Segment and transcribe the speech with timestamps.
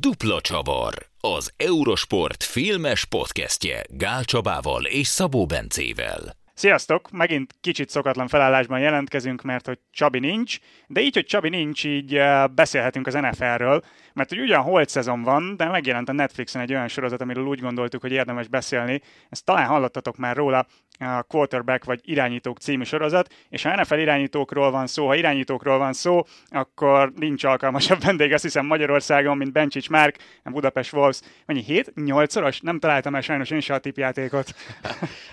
[0.00, 6.43] Dupla Csavar, az Eurosport filmes podcastje Gál Csabával és Szabó Bencével.
[6.54, 7.10] Sziasztok!
[7.10, 12.14] Megint kicsit szokatlan felállásban jelentkezünk, mert hogy Csabi nincs, de így, hogy Csabi nincs, így
[12.14, 16.72] eh, beszélhetünk az NFL-ről, mert hogy ugyan holt szezon van, de megjelent a Netflixen egy
[16.72, 19.02] olyan sorozat, amiről úgy gondoltuk, hogy érdemes beszélni.
[19.28, 20.66] Ezt talán hallottatok már róla,
[20.98, 25.92] a Quarterback vagy Irányítók című sorozat, és ha NFL irányítókról van szó, ha irányítókról van
[25.92, 31.20] szó, akkor nincs alkalmasabb vendég, azt hiszem Magyarországon, mint Bencsics Márk, Budapest Wolves.
[31.46, 32.60] Mennyi, 7 8 szoros?
[32.60, 34.54] Nem találtam el sajnos én se a tipjátékot.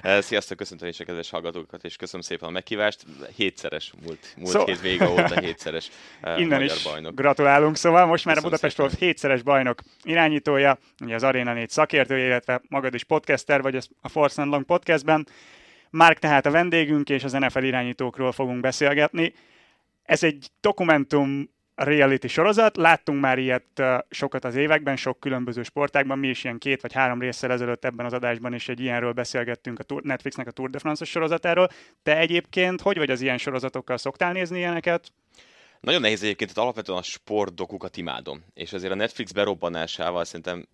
[0.20, 3.06] Sziasztok, köszöntöm is kedves hallgatókat, és köszönöm szépen a meghívást.
[3.36, 4.66] Hétszeres múlt, múlt szó...
[4.66, 5.90] hét vége óta hétszeres
[6.24, 7.16] uh, Innen magyar is bajnok.
[7.16, 11.70] gratulálunk, szóval most már köszönöm a Budapest Wolves hétszeres bajnok irányítója, ugye az Arena 4
[11.70, 15.28] szakértője, illetve magad is podcaster vagy a Force Long podcastben.
[15.90, 19.34] Mark tehát a vendégünk, és az NFL irányítókról fogunk beszélgetni.
[20.04, 26.28] Ez egy dokumentum reality sorozat, láttunk már ilyet sokat az években, sok különböző sportákban, mi
[26.28, 29.84] is ilyen két vagy három résszel ezelőtt ebben az adásban is egy ilyenről beszélgettünk a
[30.02, 31.70] Netflixnek a Tour de France sorozatáról.
[32.04, 33.98] Te egyébként hogy vagy az ilyen sorozatokkal?
[33.98, 35.12] Szoktál nézni ilyeneket?
[35.80, 40.68] Nagyon nehéz egyébként, tehát alapvetően a sportdokukat imádom, és azért a Netflix berobbanásával szerintem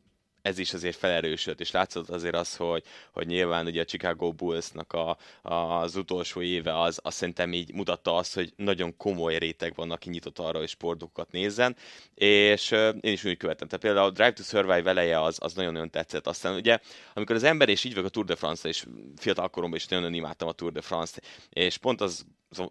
[0.48, 4.94] ez is azért felerősödött, és látszott azért az, hogy, hogy nyilván ugye a Chicago Bullsnak
[4.94, 9.76] a, a, az utolsó éve az, azt szerintem így mutatta azt, hogy nagyon komoly réteg
[9.76, 11.76] van, aki nyitott arra, hogy sportokat nézzen,
[12.14, 13.68] és uh, én is úgy követem.
[13.68, 16.28] Tehát például a Drive to Survive eleje az, az nagyon-nagyon tetszett.
[16.28, 16.80] Aztán ugye,
[17.14, 20.14] amikor az ember, és így vagyok a Tour de France-ra, és fiatal koromban is nagyon
[20.14, 22.26] imádtam a Tour de France-t, és pont az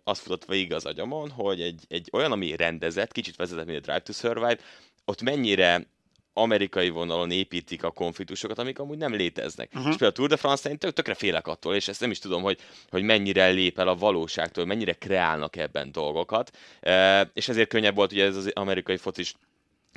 [0.05, 3.81] az futott végig az agyamon, hogy egy, egy olyan, ami rendezett, kicsit vezetett, mint a
[3.81, 4.59] Drive to Survive,
[5.05, 5.87] ott mennyire
[6.39, 9.69] amerikai vonalon építik a konfliktusokat, amik amúgy nem léteznek.
[9.75, 9.89] Uh-huh.
[9.89, 12.19] És például a Tour de France én tök, tökre félek attól, és ezt nem is
[12.19, 16.56] tudom, hogy, hogy mennyire lép el a valóságtól, mennyire kreálnak ebben dolgokat.
[16.81, 19.34] E, és ezért könnyebb volt ugye ez az amerikai focis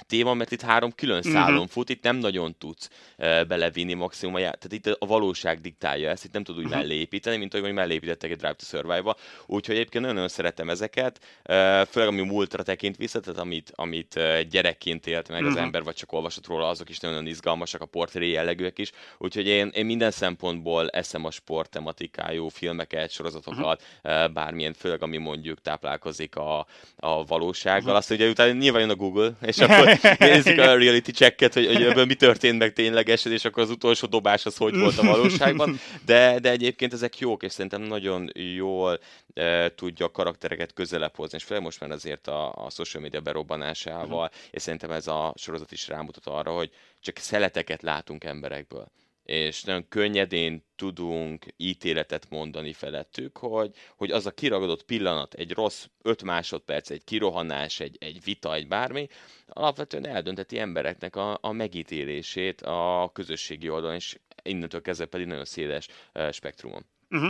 [0.08, 1.32] téma, mert itt három külön mhm.
[1.32, 1.70] szálon uh-huh.
[1.70, 6.26] fut, itt nem nagyon tudsz uh, belevinni maximum a Tehát itt a valóság diktálja ezt,
[6.26, 6.80] itt nem tud úgy uh-huh.
[6.80, 9.16] mellé építeni, mint ahogy mellé építettek egy Drive to Survive-ba.
[9.46, 14.40] Úgyhogy egyébként nagyon-nagyon szeretem ezeket, uh, főleg ami múltra tekint vissza, tehát amit, amit uh,
[14.40, 15.56] gyerekként élt meg uh-huh.
[15.56, 18.92] az ember, vagy csak olvasott róla, azok is nagyon izgalmasak, a portré jellegűek is.
[19.18, 24.24] Úgyhogy én, én minden szempontból eszem a sport tematikájú filmeket, sorozatokat, uh-huh.
[24.24, 26.66] uh, bármilyen, főleg ami mondjuk táplálkozik a,
[26.96, 27.80] a valósággal.
[27.80, 27.96] Uh-huh.
[27.96, 29.89] Azt ugye utána nyilván jön a Google, és akkor
[30.20, 34.08] nézzük a reality checket, hogy, hogy ebből mi történt meg ténylegesen, és akkor az utolsó
[34.08, 35.80] dobás az hogy volt a valóságban.
[36.06, 39.00] De, de egyébként ezek jók, és szerintem nagyon jól
[39.34, 43.22] e, tudja a karaktereket közelebb hozni, és főleg most már azért a, a social media
[43.22, 44.50] berobbanásával, uh-huh.
[44.52, 46.70] és szerintem ez a sorozat is rámutat arra, hogy
[47.02, 48.92] csak szeleteket látunk emberekből
[49.30, 55.86] és nagyon könnyedén tudunk ítéletet mondani felettük, hogy, hogy az a kiragadott pillanat, egy rossz
[56.02, 59.08] 5 másodperc, egy kirohanás, egy, egy vita, egy bármi,
[59.48, 65.88] alapvetően eldönteti embereknek a, a megítélését a közösségi oldalon, és innentől kezdve pedig nagyon széles
[66.14, 66.86] uh, spektrumon.
[67.10, 67.30] Uh-huh.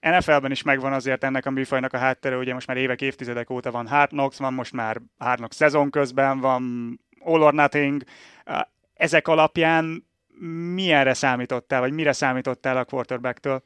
[0.00, 3.70] NFL-ben is megvan azért ennek a műfajnak a háttere, ugye most már évek, évtizedek óta
[3.70, 8.02] van Hard Knocks, van most már Hard Knocks szezon közben, van All or Nothing.
[8.94, 10.10] Ezek alapján
[10.74, 13.62] milyenre számítottál, vagy mire számítottál a quarterbacktől?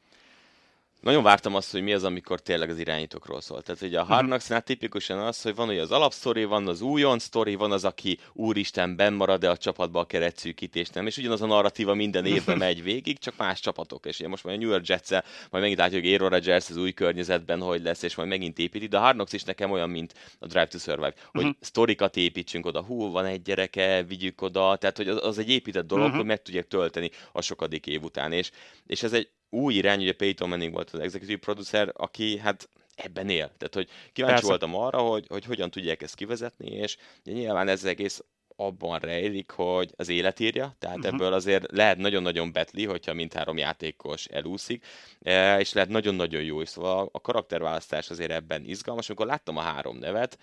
[1.01, 3.61] Nagyon vártam azt, hogy mi az, amikor tényleg az irányítókról szól.
[3.61, 4.11] Tehát ugye a mhm.
[4.11, 7.85] Hard Knocks-nál tipikusan az, hogy van ugye az alapsztori, van az újon sztori, van az,
[7.85, 11.07] aki úristen benn marad, de a csapatba a keretszűkítés nem.
[11.07, 14.05] És ugyanaz a narratíva minden évben megy végig, csak más csapatok.
[14.05, 16.77] És ugye most majd a New York jets majd megint látjuk, hogy Aaron Rodgers az
[16.77, 18.87] új környezetben hogy lesz, és majd megint építi.
[18.87, 21.57] De a Hard Knocks is nekem olyan, mint a Drive to Survive, hogy uh-huh.
[21.59, 25.87] sztorikat építsünk oda, hú, van egy gyereke, vigyük oda, tehát hogy az, az egy épített
[25.87, 26.19] dolog, uh-huh.
[26.19, 28.31] hogy meg tudják tölteni a sokadik év után.
[28.31, 28.51] És,
[28.85, 33.29] és ez egy új irány, ugye Peyton Manning volt az executive producer, aki hát ebben
[33.29, 33.51] él.
[33.57, 34.47] Tehát, hogy kíváncsi Persze.
[34.47, 38.23] voltam arra, hogy, hogy hogyan tudják ezt kivezetni, és ugye nyilván ez egész
[38.55, 41.13] abban rejlik, hogy az élet írja, tehát uh-huh.
[41.13, 44.85] ebből azért lehet nagyon-nagyon betli, hogyha mindhárom játékos elúszik,
[45.21, 46.69] e, és lehet nagyon-nagyon jó is.
[46.69, 49.07] Szóval a karakterválasztás azért ebben izgalmas.
[49.07, 50.37] Amikor láttam a három nevet,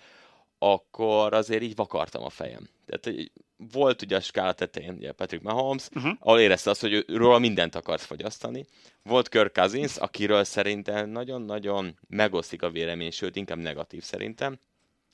[0.57, 2.69] akkor azért így vakartam a fejem.
[2.85, 6.11] Tehát volt ugye a skála tetején ugye Patrick Mahomes, uh-huh.
[6.19, 8.65] ahol érezte azt, hogy róla mindent akart fogyasztani.
[9.03, 14.59] Volt Kirk Cousins, akiről szerintem nagyon-nagyon megosztik a vélemény, sőt inkább negatív szerintem.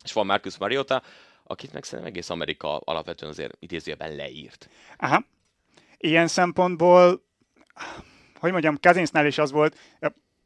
[0.03, 1.01] És van Marcus Mariota,
[1.43, 4.69] akit meg szerintem egész Amerika alapvetően azért idézőjelben leírt.
[4.97, 5.23] Aha.
[5.97, 7.23] Ilyen szempontból,
[8.39, 9.77] hogy mondjam, Cousinsnál is az volt,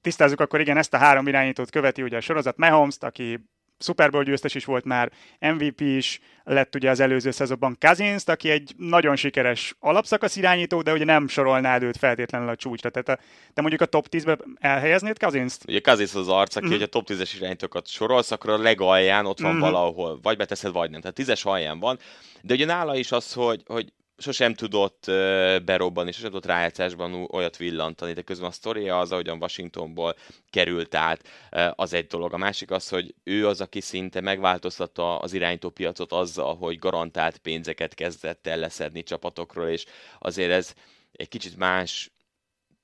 [0.01, 3.39] tisztázzuk akkor igen, ezt a három irányítót követi ugye a sorozat Mahomes-t, aki
[3.79, 8.49] Super Bowl győztes is volt már, MVP is lett ugye az előző szezonban Cousins, aki
[8.49, 12.89] egy nagyon sikeres alapszakasz irányító, de ugye nem sorolnád őt feltétlenül a csúcsra.
[12.89, 13.23] Tehát a,
[13.53, 15.63] te mondjuk a top 10-be elhelyeznéd Cousins-t?
[15.67, 16.81] Ugye Cousins az arc, aki mm.
[16.81, 19.59] a top 10-es irányítókat sorolsz, akkor a legalján ott van mm.
[19.59, 21.01] valahol, vagy beteszed, vagy nem.
[21.01, 21.99] Tehát 10-es alján van,
[22.41, 25.03] de ugye nála is az, hogy, hogy sosem tudott
[25.65, 30.15] berobbanni, sosem tudott rájátszásban olyat villantani, de közben a sztoria az, ahogyan Washingtonból
[30.49, 31.27] került át,
[31.75, 32.33] az egy dolog.
[32.33, 37.37] A másik az, hogy ő az, aki szinte megváltoztatta az irányító piacot azzal, hogy garantált
[37.37, 39.85] pénzeket kezdett el leszedni csapatokról, és
[40.19, 40.73] azért ez
[41.11, 42.11] egy kicsit más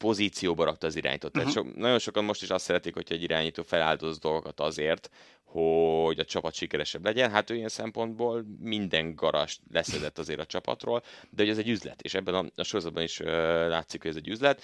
[0.02, 1.38] pozícióba rakta az irányítót.
[1.38, 1.52] Uh-huh.
[1.54, 1.76] Tehát mhm.
[1.76, 5.10] so, nagyon sokan most is azt szeretik, hogy egy irányító feláldoz dolgokat azért,
[5.44, 7.32] hogy a csapat sikeresebb legyen.
[7.32, 12.02] Hát ő ilyen szempontból minden garast leszedett azért a csapatról, de hogy ez egy üzlet,
[12.02, 13.28] és ebben a, a sorozatban is uh,
[13.68, 14.64] látszik, hogy ez egy üzlet.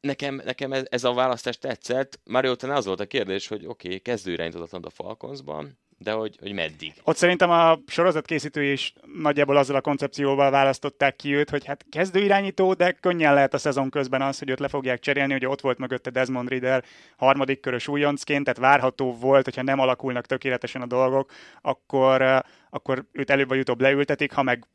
[0.00, 2.20] Nekem, nekem ez, ez a választás tetszett.
[2.24, 6.36] Már utána az volt a kérdés, hogy oké, okay, kezdő irányított a Falconsban, de hogy,
[6.40, 6.92] hogy meddig.
[7.04, 8.92] Ott szerintem a sorozat készítői is
[9.22, 13.58] nagyjából azzal a koncepcióval választották ki őt, hogy hát kezdő irányító, de könnyen lehet a
[13.58, 16.82] szezon közben az, hogy őt le fogják cserélni, hogy ott volt mögötte Desmond Riddle
[17.16, 22.38] harmadik körös újoncként, tehát várható volt, hogyha nem alakulnak tökéletesen a dolgok, akkor, eh,
[22.70, 24.66] akkor őt előbb vagy utóbb leültetik, ha meg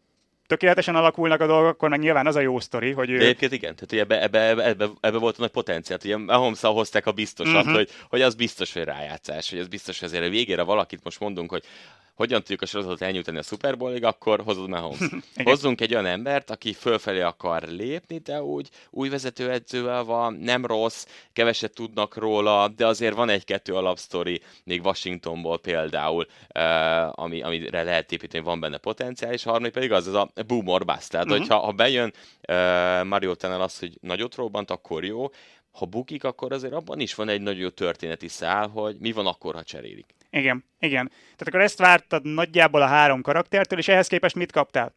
[0.50, 3.18] tökéletesen alakulnak a dolgok, akkor meg nyilván az a jó sztori, hogy ő...
[3.18, 6.00] De egyébként igen, tehát ebbe, ebbe, ebbe, ebbe, ebbe volt a nagy potenciál.
[6.04, 7.74] Ugye mahomes hozták a biztosat, uh-huh.
[7.74, 11.20] hogy, hogy az biztos, hogy rájátszás, hogy az biztos, hogy azért a végére valakit most
[11.20, 11.64] mondunk, hogy
[12.20, 15.00] hogyan tudjuk a sorozatot elnyújtani a Super Bowl-ig, akkor hozod Mahomes.
[15.44, 21.06] Hozzunk egy olyan embert, aki fölfelé akar lépni, de úgy új vezetőedzővel van, nem rossz,
[21.34, 28.12] keveset tudnak róla, de azért van egy-kettő alapsztori, még Washingtonból például, uh, ami, amire lehet
[28.12, 31.10] építeni, van benne potenciál, és harmadik pedig az, az a boom or bust.
[31.10, 31.40] Tehát, uh-huh.
[31.40, 32.14] hogyha ha bejön
[32.48, 32.56] uh,
[33.04, 35.30] Mario Tennel az, hogy nagyot robbant, akkor jó,
[35.72, 39.28] ha bukik, akkor azért abban is van egy nagyon jó történeti szál, hogy mi van
[39.28, 40.19] akkor, ha cserélik.
[40.30, 41.08] Igen, igen.
[41.08, 44.96] Tehát akkor ezt vártad nagyjából a három karaktertől, és ehhez képest mit kaptál?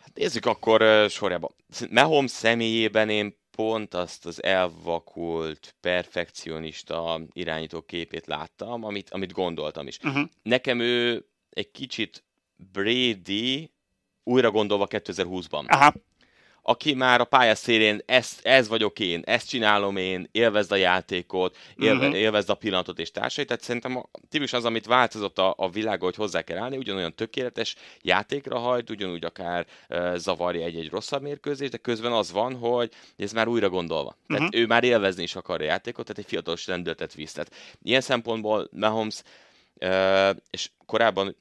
[0.00, 1.50] Hát nézzük akkor uh, sorjában.
[1.90, 9.98] Mahomes személyében én pont azt az elvakult, perfekcionista irányító képét láttam, amit, amit gondoltam is.
[10.02, 10.28] Uh-huh.
[10.42, 12.24] Nekem ő egy kicsit
[12.72, 13.70] Brady
[14.22, 15.66] újra gondolva 2020-ban.
[15.66, 15.92] Aha
[16.68, 22.06] aki már a pályaszélén ez, ez vagyok én, ezt csinálom én, élvezd a játékot, élve,
[22.06, 22.18] uh-huh.
[22.18, 23.44] élvezd a pillanatot és társai.
[23.44, 27.14] Tehát szerintem a, típus az, amit változott a, a világ, hogy hozzá kell állni, ugyanolyan
[27.14, 32.90] tökéletes játékra hajt, ugyanúgy akár uh, zavarja egy-egy rosszabb mérkőzés, de közben az van, hogy
[33.16, 34.16] ez már újra gondolva.
[34.26, 34.60] Tehát uh-huh.
[34.60, 37.32] ő már élvezni is akar a játékot, tehát egy fiatalos rendületet visz.
[37.32, 39.22] Tehát ilyen szempontból Mahomes
[39.80, 41.36] uh, és korábban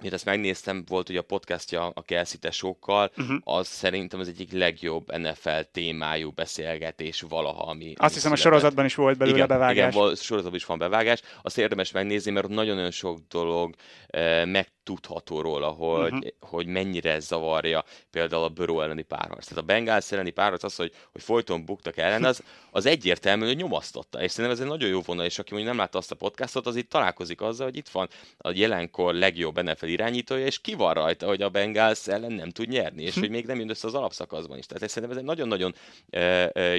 [0.00, 3.36] Miért ezt megnéztem, volt ugye a podcastja a Kelsey tesókkal, uh-huh.
[3.44, 7.92] az szerintem az egyik legjobb NFL témájú beszélgetés valaha, ami...
[7.96, 8.32] Azt hiszem született.
[8.32, 9.94] a sorozatban is volt belőle igen, bevágás.
[9.94, 11.20] Igen, sorozatban is van bevágás.
[11.42, 13.74] Azt érdemes megnézni, mert nagyon-nagyon sok dolog
[14.06, 16.28] eh, meg tudható róla, hogy, uh-huh.
[16.40, 19.46] hogy mennyire zavarja például a Burrow elleni párharc.
[19.46, 23.56] Tehát a Bengals elleni párharc az, hogy, hogy folyton buktak ellen, az, az egyértelmű, hogy
[23.56, 24.22] nyomasztotta.
[24.22, 26.66] És szerintem ez egy nagyon jó vonal, és aki mondjuk nem látta azt a podcastot,
[26.66, 28.08] az itt találkozik azzal, hogy itt van
[28.38, 32.68] a jelenkor legjobb NFL irányítója, és ki van rajta, hogy a Bengals ellen nem tud
[32.68, 33.20] nyerni, és hm.
[33.20, 34.66] hogy még nem jön össze az alapszakaszban is.
[34.66, 35.74] Tehát szerintem ez egy nagyon-nagyon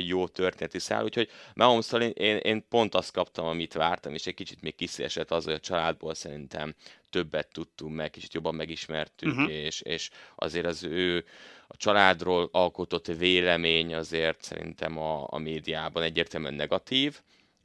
[0.06, 4.34] jó történeti szál, úgyhogy mahomes én, én, én pont azt kaptam, amit vártam, és egy
[4.34, 6.76] kicsit még kiszélesett az, hogy a családból szerintem
[7.10, 9.52] többet tudtunk meg, kicsit jobban megismertük, uh-huh.
[9.52, 11.26] és, és azért az ő
[11.68, 17.20] a családról alkotott vélemény azért szerintem a, a médiában egyértelműen negatív.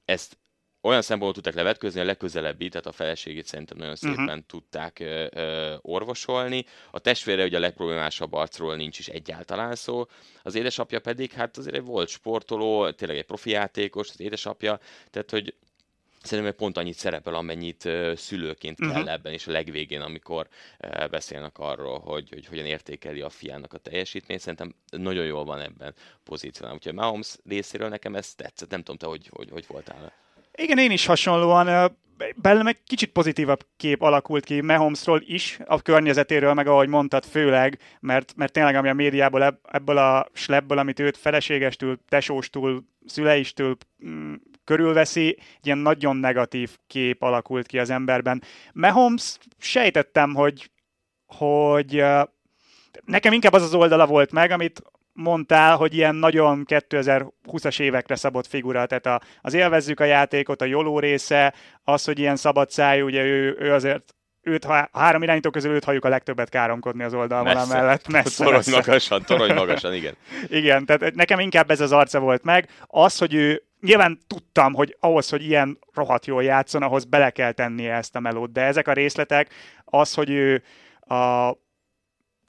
[0.04, 0.36] Ezt
[0.84, 4.46] olyan szempontból tudták levetközni, a legközelebbi, tehát a feleségét szerintem nagyon szépen uh-huh.
[4.46, 6.64] tudták ö, ö, orvosolni.
[6.90, 10.06] A testvére ugye a legproblémásabb arcról nincs is egyáltalán szó.
[10.42, 14.78] Az édesapja pedig, hát azért egy volt sportoló, tényleg egy profi játékos, az édesapja,
[15.10, 15.54] tehát hogy
[16.22, 19.12] Szerintem pont annyit szerepel, amennyit szülőként kell uh-huh.
[19.12, 20.48] ebben, és a legvégén, amikor
[21.10, 25.94] beszélnek arról, hogy, hogy hogyan értékeli a fiának a teljesítményt, szerintem nagyon jól van ebben
[26.22, 26.76] pozícionálva.
[26.76, 30.23] Úgyhogy Mahomes részéről nekem ez tetszett, nem tudom te, hogy, hogy, hogy voltál.
[30.56, 31.96] Igen, én is hasonlóan
[32.36, 37.78] bennem egy kicsit pozitívabb kép alakult ki Mahomesról is, a környezetéről, meg ahogy mondtad, főleg,
[38.00, 44.34] mert, mert tényleg ami a médiából ebből a slebből, amit őt feleségestül, tesóstól, szüleistől mm,
[44.64, 48.42] körülveszi, egy ilyen nagyon negatív kép alakult ki az emberben.
[48.72, 50.70] Mahomes sejtettem, hogy,
[51.26, 52.04] hogy
[53.04, 54.82] nekem inkább az az oldala volt meg, amit
[55.14, 60.64] mondtál, hogy ilyen nagyon 2020-as évekre szabott figura, tehát a, az élvezzük a játékot, a
[60.64, 61.54] jóló része,
[61.84, 65.84] az, hogy ilyen szabad szájú, ugye ő, ő azért őt, ha három irányító közül őt
[65.84, 68.08] halljuk a legtöbbet káromkodni az oldalon mellett.
[68.08, 68.76] Messze, torony messze.
[68.76, 70.16] magasan, torony magasan, igen.
[70.60, 72.68] igen, tehát nekem inkább ez az arca volt meg.
[72.86, 77.52] Az, hogy ő nyilván tudtam, hogy ahhoz, hogy ilyen rohadt jól játszon, ahhoz bele kell
[77.52, 79.54] tennie ezt a melót, de ezek a részletek,
[79.84, 80.62] az, hogy ő
[81.00, 81.52] a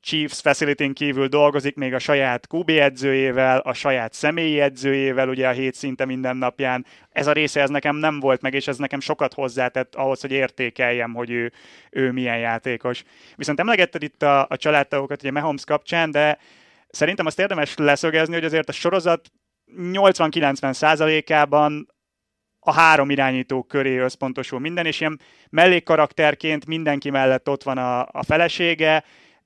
[0.06, 5.52] Chiefs facility kívül dolgozik még a saját QB edzőjével, a saját személyi edzőjével, ugye a
[5.52, 6.86] hét szinte minden napján.
[7.12, 10.32] Ez a része ez nekem nem volt meg, és ez nekem sokat hozzátett ahhoz, hogy
[10.32, 11.52] értékeljem, hogy ő,
[11.90, 13.04] ő milyen játékos.
[13.36, 16.38] Viszont emlegetted itt a, a családtagokat ugye Mahomes kapcsán, de
[16.90, 19.32] szerintem azt érdemes leszögezni, hogy azért a sorozat
[19.78, 21.94] 80-90 százalékában
[22.60, 25.20] a három irányító köré összpontosul minden, és ilyen
[25.50, 29.04] mellékkarakterként mindenki mellett ott van a, a felesége,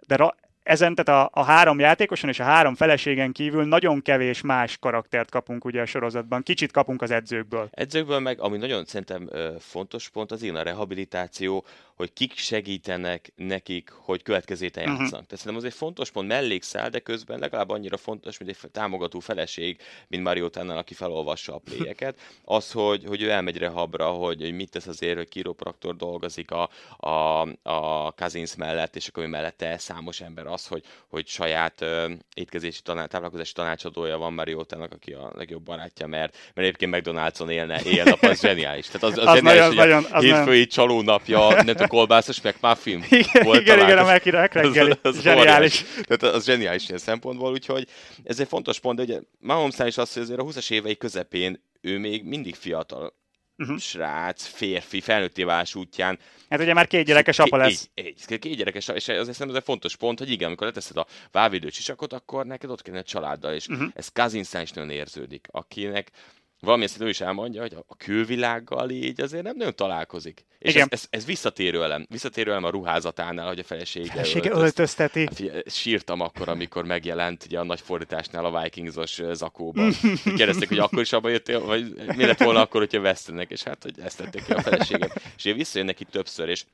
[0.08, 4.42] de ra- ezen, tehát a, a három játékoson és a három feleségen kívül nagyon kevés
[4.42, 6.44] más karaktert kapunk ugye a sorozatban.
[6.44, 7.68] Kicsit kapunk az edzőkből.
[7.72, 11.66] Edzőkből meg, ami nagyon szerintem fontos pont, az igen a rehabilitáció,
[12.00, 15.00] hogy kik segítenek nekik, hogy következő héten uh-huh.
[15.00, 15.26] játszanak.
[15.26, 19.20] Tehát szerintem az egy fontos pont, mellékszál, de közben legalább annyira fontos, mint egy támogató
[19.20, 22.20] feleség, mint Mariotánál, aki felolvassa a pléjeket.
[22.44, 26.70] Az, hogy, hogy ő elmegy rehabra, hogy, hogy mit tesz azért, hogy kiropraktor dolgozik a,
[26.98, 32.82] a, a Kazins mellett, és akkor mellette számos ember az, hogy, hogy saját uh, étkezési
[32.82, 38.22] taná, táplálkozási tanácsadója van Mariotának, aki a legjobb barátja, mert, mert egyébként McDonald's-on élne éjjel-nap,
[38.22, 38.86] az zseniális.
[38.86, 43.44] Tehát az, az, az zseniális, nagyon, hogy nagyon, a hétfői csalónapja, nem kolbászos McMuffin igen,
[43.44, 44.90] volt igen, igen, a Mackey reggeli.
[44.90, 45.84] Az, az zseniális.
[46.08, 47.88] Tehát az zseniális ilyen szempontból, úgyhogy
[48.24, 51.64] ez egy fontos pont, de ugye Mahomesnál is az, hogy azért a 20-as évei közepén
[51.82, 53.14] ő még mindig fiatal
[53.60, 53.78] uh-huh.
[53.78, 56.20] srác, férfi, felnőtté válás útján.
[56.50, 57.90] Hát ugye már két gyerekes apa lesz.
[57.94, 60.98] Egy, egy, két gyerekes, és azért szerintem ez egy fontos pont, hogy igen, amikor leteszed
[60.98, 63.88] a vávédő csisakot, akkor neked ott kellene a családdal, és uh-huh.
[63.94, 66.12] ez Kazinszán is nagyon érződik, akinek
[66.60, 70.46] valamilyen szintű is elmondja, hogy a külvilággal így azért nem nagyon találkozik.
[70.60, 70.88] És Igen.
[70.90, 72.06] Ez, ez, ez visszatérő elem.
[72.10, 75.26] Visszatérő elem a ruházatánál, hogy a felesége, felesége öltözteti.
[75.26, 79.94] Hát, sírtam akkor, amikor megjelent ugye a nagy fordításnál a Vikingsos zakóban.
[80.36, 83.84] Kérdezték, hogy akkor is abban jöttél, vagy mi lett volna akkor, hogyha vesztenek, és hát,
[83.84, 85.10] hogy ezt tették ki a feleségem.
[85.36, 86.66] És én visszajönnek itt többször, és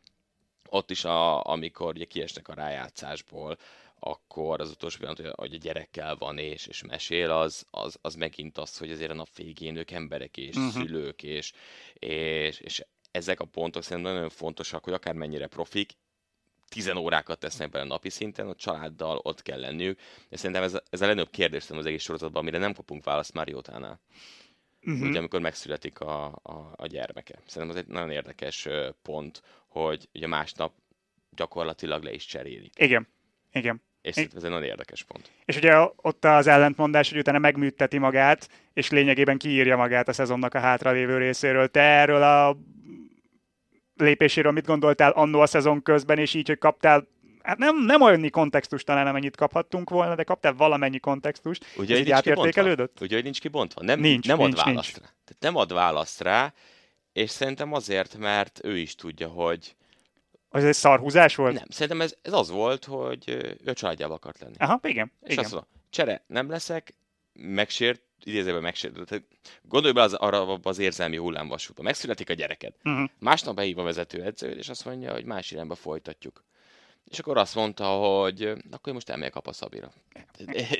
[0.69, 3.57] ott is, a, amikor ugye kiesnek a rájátszásból,
[4.07, 8.57] akkor az utolsó pillanat, hogy a gyerekkel van és, és mesél, az, az, az megint
[8.57, 10.71] az, hogy azért a nap végén ők emberek és uh-huh.
[10.71, 11.51] szülők, és,
[11.93, 15.91] és, és ezek a pontok szerintem nagyon fontosak, hogy akármennyire profik,
[16.69, 21.01] 10 órákat tesznek bele napi szinten, a családdal ott kell lenniük, és szerintem ez, ez
[21.01, 23.99] a legnagyobb kérdés az egész sorozatban, amire nem kapunk választ Mariotánál.
[24.81, 25.07] Uh-huh.
[25.07, 27.39] Ugye, amikor megszületik a, a, a gyermeke.
[27.45, 28.67] Szerintem ez egy nagyon érdekes
[29.01, 30.73] pont, hogy ugye másnap
[31.29, 32.73] gyakorlatilag le is cserélik.
[32.77, 33.07] Igen.
[33.51, 33.81] Igen.
[34.05, 35.31] És ez egy nagyon érdekes pont.
[35.45, 40.53] És ugye ott az ellentmondás, hogy utána megműteti magát, és lényegében kiírja magát a szezonnak
[40.53, 41.67] a hátralévő részéről.
[41.67, 42.57] Te erről a
[43.95, 47.07] lépéséről mit gondoltál annó a szezon közben, és így, hogy kaptál
[47.41, 52.11] hát nem, nem olyan kontextust talán, amennyit kaphattunk volna, de kaptál valamennyi kontextust, Ugye, így
[52.11, 53.01] átértékelődött?
[53.01, 53.83] Ugye, hogy nincs kibontva?
[53.83, 55.05] Nem, nincs, nem nincs, ad választ nincs.
[55.05, 55.13] rá.
[55.25, 56.53] Tehát nem ad választ rá,
[57.13, 59.75] és szerintem azért, mert ő is tudja, hogy
[60.55, 61.53] az egy szarhúzás volt?
[61.53, 63.29] Nem, szerintem ez, ez az volt, hogy
[63.63, 64.55] ő családjával akart lenni.
[64.57, 65.11] Aha, igen.
[65.21, 65.43] És igen.
[65.43, 66.93] azt mondta, csere, nem leszek,
[67.33, 69.23] megsért, idézőben megsért.
[69.61, 71.81] Gondolj be az, arra az érzelmi hullámvasútba.
[71.83, 72.73] Megszületik a gyereked.
[72.83, 73.09] Uh-huh.
[73.19, 76.43] Másnap behív a vezetőedző, és azt mondja, hogy más irányba folytatjuk.
[77.09, 79.91] És akkor azt mondta, hogy akkor én most elmegyek apa Szabira.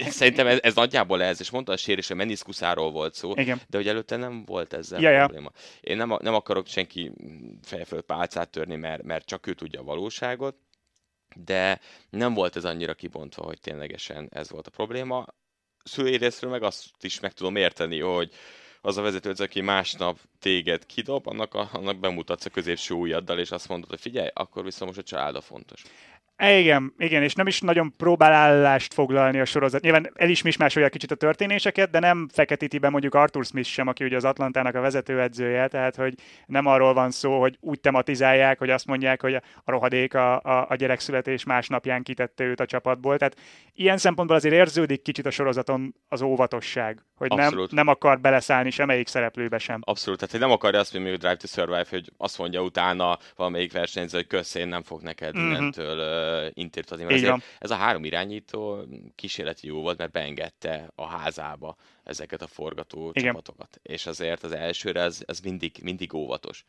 [0.10, 3.62] Szerintem ez, ez nagyjából ez, és mondta a sérés, hogy meniszkuszáról volt szó, Igen.
[3.68, 5.52] de hogy előtte nem volt ezzel ja, probléma.
[5.82, 7.12] Én nem, nem akarok senki
[7.64, 10.56] fejföld pálcát törni, mert, mert csak ő tudja a valóságot,
[11.36, 11.80] de
[12.10, 15.26] nem volt ez annyira kibontva, hogy ténylegesen ez volt a probléma.
[15.84, 18.34] Szülői részről meg azt is meg tudom érteni, hogy
[18.86, 23.52] az a vezető, aki másnap téged kidob, annak, a, annak bemutatsz a középső ujjaddal, és
[23.52, 25.84] azt mondod, hogy figyelj, akkor viszont most a család a fontos.
[26.38, 29.82] Igen, igen, és nem is nagyon próbál állást foglalni a sorozat.
[29.82, 33.88] Nyilván el is mismásolja kicsit a történéseket, de nem feketíti be mondjuk Arthur Smith sem,
[33.88, 36.14] aki ugye az Atlantának a vezetőedzője, tehát hogy
[36.46, 40.66] nem arról van szó, hogy úgy tematizálják, hogy azt mondják, hogy a rohadék a, a,
[40.70, 43.18] a gyerekszületés másnapján kitette őt a csapatból.
[43.18, 43.38] Tehát
[43.74, 49.08] ilyen szempontból azért érződik kicsit a sorozaton az óvatosság, hogy nem, nem akar beleszállni semmelyik
[49.08, 49.80] szereplőbe sem.
[49.84, 53.72] Abszolút, tehát hogy nem akarja azt, hogy Drive to Survive, hogy azt mondja utána valamelyik
[53.72, 55.50] versenyző, hogy kösz, én nem fog neked mm-hmm.
[55.50, 56.00] innentől
[56.92, 57.04] Adni.
[57.04, 63.10] Mert ez a három irányító kísérleti jó volt, mert beengedte a házába ezeket a forgató
[63.14, 63.28] Igen.
[63.28, 63.80] csapatokat.
[63.84, 66.66] És azért az elsőre ez, ez mindig, mindig óvatos.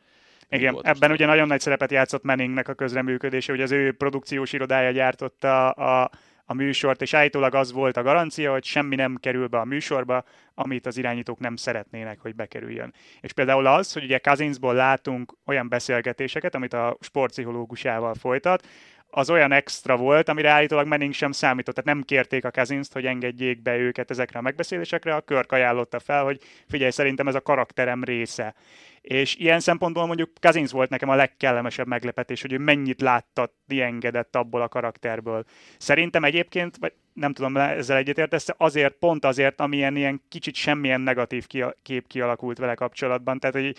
[0.49, 4.53] Igen, óvatos ebben ugye nagyon nagy szerepet játszott Manningnek a közreműködése, hogy az ő produkciós
[4.53, 6.11] irodája gyártotta a,
[6.45, 10.25] a műsort, és állítólag az volt a garancia, hogy semmi nem kerül be a műsorba,
[10.55, 12.95] amit az irányítók nem szeretnének, hogy bekerüljön.
[13.21, 18.67] És például az, hogy ugye Kazinsból látunk olyan beszélgetéseket, amit a sportpszichológusával folytat,
[19.17, 21.75] az olyan extra volt, amire állítólag Manning sem számított.
[21.75, 25.15] Tehát nem kérték a cousins hogy engedjék be őket ezekre a megbeszélésekre.
[25.15, 28.55] A Körk ajánlotta fel, hogy figyelj, szerintem ez a karakterem része.
[29.01, 34.37] És ilyen szempontból mondjuk Cousins volt nekem a legkellemesebb meglepetés, hogy ő mennyit látta, engedett
[34.37, 35.45] abból a karakterből.
[35.79, 41.47] Szerintem egyébként, vagy nem tudom, ezzel egyetértesz, azért, pont azért, amilyen ilyen kicsit semmilyen negatív
[41.83, 43.39] kép kialakult vele kapcsolatban.
[43.39, 43.77] Tehát, hogy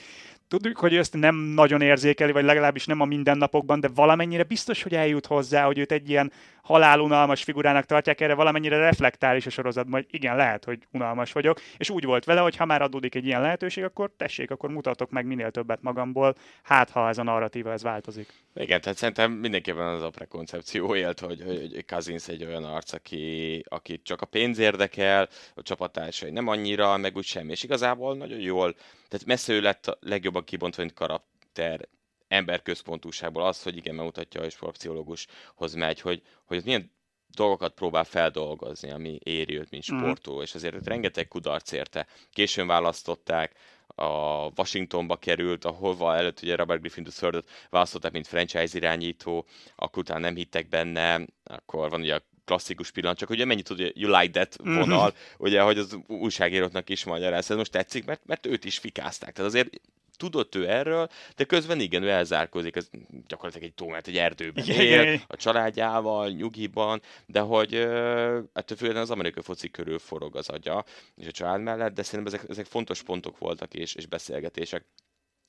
[0.48, 4.96] tudjuk, hogy ezt nem nagyon érzékeli, vagy legalábbis nem a mindennapokban, de valamennyire biztos, hogy
[4.96, 6.32] eljut hozzá, hogy őt egy ilyen
[6.68, 11.60] halálunalmas figurának tartják, erre valamennyire reflektál is a sorozatban, hogy igen, lehet, hogy unalmas vagyok,
[11.78, 15.10] és úgy volt vele, hogy ha már adódik egy ilyen lehetőség, akkor tessék, akkor mutatok
[15.10, 18.28] meg minél többet magamból, hát ha ez a narratíva ez változik.
[18.56, 23.64] Igen, tehát szerintem mindenképpen az a prekoncepció élt, hogy, hogy Kazinsz egy olyan arc, aki,
[23.70, 27.52] aki csak a pénz érdekel, a csapattársai nem annyira, meg úgy semmi.
[27.52, 28.74] És igazából nagyon jól,
[29.08, 31.88] tehát messze ő lett a legjobban kibontva, mint karakter
[32.28, 36.92] emberközpontúságból az, hogy igen, megmutatja, hogy sportpszichológushoz megy, hogy, hogy milyen
[37.28, 39.98] dolgokat próbál feldolgozni, ami éri őt, mint mhm.
[39.98, 40.42] sportoló, mm.
[40.42, 42.08] és azért rengeteg kudarc érte.
[42.32, 43.56] Későn választották,
[44.00, 50.20] a Washingtonba került, ahova előtt ugye Robert Griffin III választották, mint franchise irányító, akkor utána
[50.20, 54.32] nem hittek benne, akkor van ugye a klasszikus pillanat, csak ugye mennyit tud, you like
[54.32, 54.76] that mhm.
[54.76, 55.36] vonal, mm-hmm.
[55.38, 59.34] ugye, hogy az újságíróknak is magyaráz, ez most tetszik, mert, mert őt is fikázták.
[59.34, 59.70] Tehát azért
[60.18, 62.90] tudott ő erről, de közben igen, ő elzárkozik, ez
[63.28, 67.74] gyakorlatilag egy tó, mert egy erdőben él, a családjával, nyugiban, de hogy
[68.54, 72.34] ettől függően az amerikai foci körül forog az agya, és a család mellett, de szerintem
[72.34, 74.86] ezek, ezek fontos pontok voltak és, és beszélgetések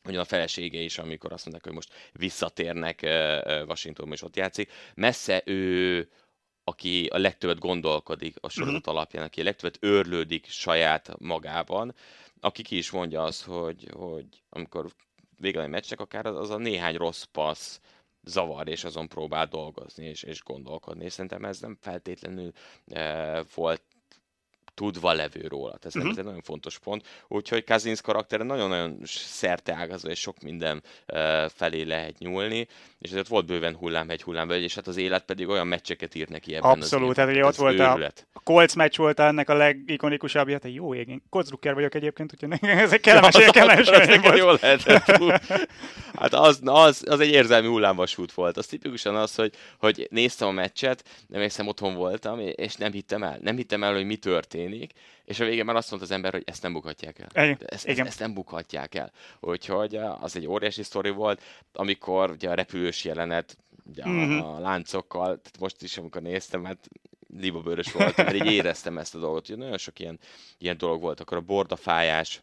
[0.04, 3.00] ugyan a felesége is, amikor azt mondták, hogy most visszatérnek
[3.66, 4.72] Washingtonba, és ott játszik.
[4.94, 6.08] Messze ő
[6.64, 8.94] aki a legtöbbet gondolkodik a sorozat uh-huh.
[8.94, 11.94] alapján, aki a legtöbbet őrlődik saját magában,
[12.40, 14.90] aki ki is mondja azt, hogy, hogy amikor
[15.38, 17.80] vége egy meccsnek, akár az, az a néhány rossz passz
[18.22, 21.04] zavar, és azon próbál dolgozni és, és gondolkodni.
[21.04, 22.52] És szerintem ez nem feltétlenül
[22.86, 23.82] e, volt
[24.78, 25.78] tudva levő róla.
[25.82, 26.10] Ez, uh-huh.
[26.10, 27.06] ez egy nagyon fontos pont.
[27.28, 32.68] Úgyhogy Kazinsz karaktere nagyon-nagyon szerteágazó, és sok minden uh, felé lehet nyúlni,
[32.98, 36.28] és ezért volt bőven hullám, egy hullám, és hát az élet pedig olyan meccseket ír
[36.28, 40.50] neki ebben Abszolút, tehát ugye ott volt a, a Colts meccs volt ennek a legikonikusabb,
[40.50, 44.36] hát jó ég, én Kocrucker vagyok egyébként, úgyhogy ezek kellemes, ja, kellemes, az.
[44.36, 45.04] Jól lehetett.
[46.20, 48.56] hát az, az, az, egy érzelmi hullámvasút volt.
[48.56, 53.22] Az tipikusan az, hogy, hogy néztem a meccset, nem emlékszem, otthon voltam, és nem hittem
[53.22, 53.38] el.
[53.42, 54.92] Nem hittem el, hogy mi történt történik,
[55.24, 57.44] és a végén már azt mondta az ember, hogy ezt nem bukhatják el.
[57.44, 57.58] Igen.
[57.66, 59.12] Ezt, ezt, ezt nem bukhatják el.
[59.40, 64.38] Úgyhogy az egy óriási sztori volt, amikor ugye a repülős jelenet, ugye mm-hmm.
[64.38, 66.88] a, a láncokkal, tehát most is, amikor néztem, hát
[67.36, 69.46] libabőrös volt, mert így éreztem ezt a dolgot.
[69.46, 70.18] hogy nagyon sok ilyen,
[70.58, 71.20] ilyen dolog volt.
[71.20, 72.42] Akkor a bordafájás,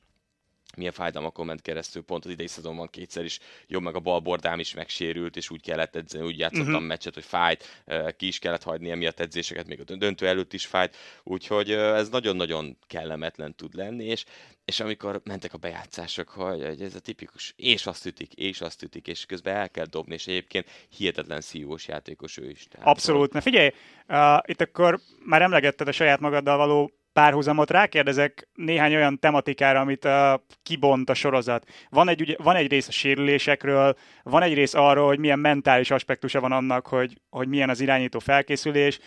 [0.77, 4.73] milyen fájdalmakon ment keresztül, pont az idei szezonban kétszer is jobb, meg a balbordám is
[4.73, 6.87] megsérült, és úgy kellett edzeni, úgy játszottam uh-huh.
[6.87, 7.83] meccset, hogy fájt,
[8.17, 12.77] ki is kellett hagyni emiatt edzéseket, még a döntő előtt is fájt, úgyhogy ez nagyon-nagyon
[12.87, 14.25] kellemetlen tud lenni, és,
[14.65, 19.07] és amikor mentek a bejátszások, hogy ez a tipikus, és azt ütik, és azt ütik,
[19.07, 22.67] és közben el kell dobni, és egyébként hihetetlen szívós játékos ő is.
[22.67, 23.33] Tehát, Abszolút.
[23.33, 23.71] Na figyelj,
[24.07, 30.05] uh, itt akkor már emlegetted a saját magaddal való párhuzamot, rákérdezek néhány olyan tematikára, amit
[30.05, 31.65] uh, kibont a sorozat.
[31.89, 35.91] Van egy, ugye, van egy rész a sérülésekről, van egy rész arról, hogy milyen mentális
[35.91, 38.99] aspektusa van annak, hogy, hogy milyen az irányító felkészülés.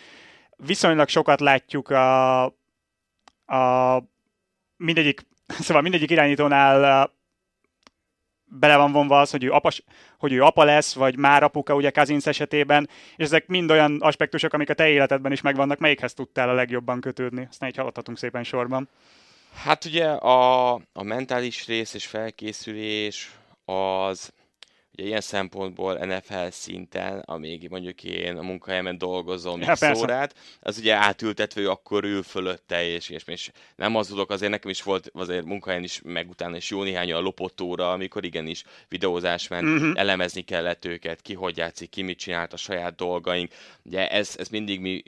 [0.57, 2.43] Viszonylag sokat látjuk a,
[3.45, 4.03] a
[4.77, 5.21] mindegyik,
[5.65, 7.09] szóval mindegyik irányítónál
[8.45, 9.71] bele van vonva az, hogy ő, apa,
[10.19, 14.53] hogy ő apa lesz, vagy már apuka, ugye Kazinsz esetében, és ezek mind olyan aspektusok,
[14.53, 17.47] amik a te életedben is megvannak, melyikhez tudtál a legjobban kötődni?
[17.49, 18.89] Aztán így haladhatunk szépen sorban.
[19.63, 23.31] Hát ugye a, a mentális rész és felkészülés
[23.65, 24.33] az
[24.99, 30.77] Ugye ilyen szempontból NFL szinten, amíg mondjuk én a munkahelyemen dolgozom ja, x órát, az
[30.77, 35.11] ugye átültetve, akkor ül fölötte, és, és, és nem az tudok, azért nekem is volt
[35.13, 39.63] azért munkahelyen is, meg utána is jó néhány a lopott óra, amikor igenis videózás ment,
[39.63, 39.99] uh-huh.
[39.99, 43.51] elemezni kellett őket, ki hogy játszik, ki mit csinált, a saját dolgaink.
[43.83, 45.03] Ugye ez, ez mindig mi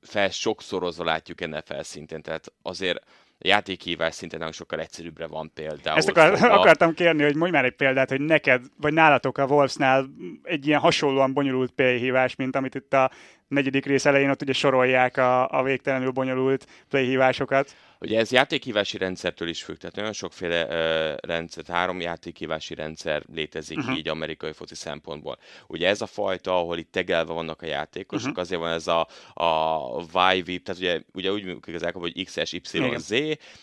[0.00, 3.02] fel sokszorozva látjuk NFL szinten, tehát azért
[3.42, 5.96] játékhívás szinten nagyon sokkal egyszerűbbre van például.
[5.96, 6.58] Ezt akar, szóval...
[6.58, 10.06] akartam kérni, hogy mondj már egy példát, hogy neked, vagy nálatok a Wolvesnál
[10.42, 13.10] egy ilyen hasonlóan bonyolult playhívás, mint amit itt a
[13.50, 17.74] negyedik rész elején ott ugye sorolják a, a végtelenül bonyolult playhívásokat.
[18.02, 23.78] Ugye ez játékhívási rendszertől is függ, tehát nagyon sokféle uh, rendszer, három játékhívási rendszer létezik
[23.78, 23.96] uh-huh.
[23.96, 25.38] így amerikai foci szempontból.
[25.66, 28.42] Ugye ez a fajta, ahol itt tegelve vannak a játékosok, uh-huh.
[28.42, 32.60] azért van ez a, a YVIP, tehát ugye, ugye úgy működik az elkap, hogy XS,
[32.96, 33.10] Z,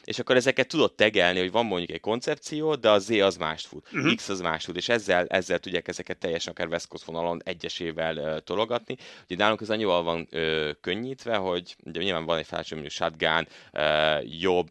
[0.03, 3.67] és akkor ezeket tudod tegelni, hogy van mondjuk egy koncepció, de a Z az mást
[3.67, 4.15] fut, uh-huh.
[4.15, 8.17] X az mást fut, és ezzel, ezzel tudják ezeket teljesen akár West Coast vonalon egyesével
[8.17, 8.97] uh, tologatni.
[9.23, 13.47] Ugye nálunk ez annyival van uh, könnyítve, hogy ugye nyilván van egy felső mondjuk shotgun,
[13.73, 14.69] uh, jobb,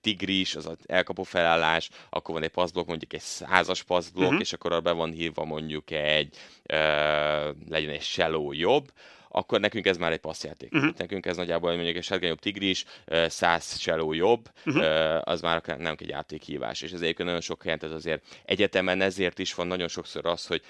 [0.00, 4.40] tigris, az elkapó felállás, akkor van egy passzblokk, mondjuk egy százas passzblokk, uh-huh.
[4.40, 6.36] és akkor arra be van hívva mondjuk egy,
[6.72, 8.92] uh, legyen egy shallow jobb,
[9.28, 10.74] akkor nekünk ez már egy passzjáték.
[10.74, 10.94] Uh-huh.
[10.96, 12.84] Nekünk ez nagyjából mondjuk egy shotgun jobb tigris,
[13.26, 15.20] 100 shallow jobb, uh-huh.
[15.24, 16.82] az már nem egy játékhívás.
[16.82, 20.46] És ez egyébként nagyon sok helyen, tehát azért egyetemen ezért is van nagyon sokszor az,
[20.46, 20.62] hogy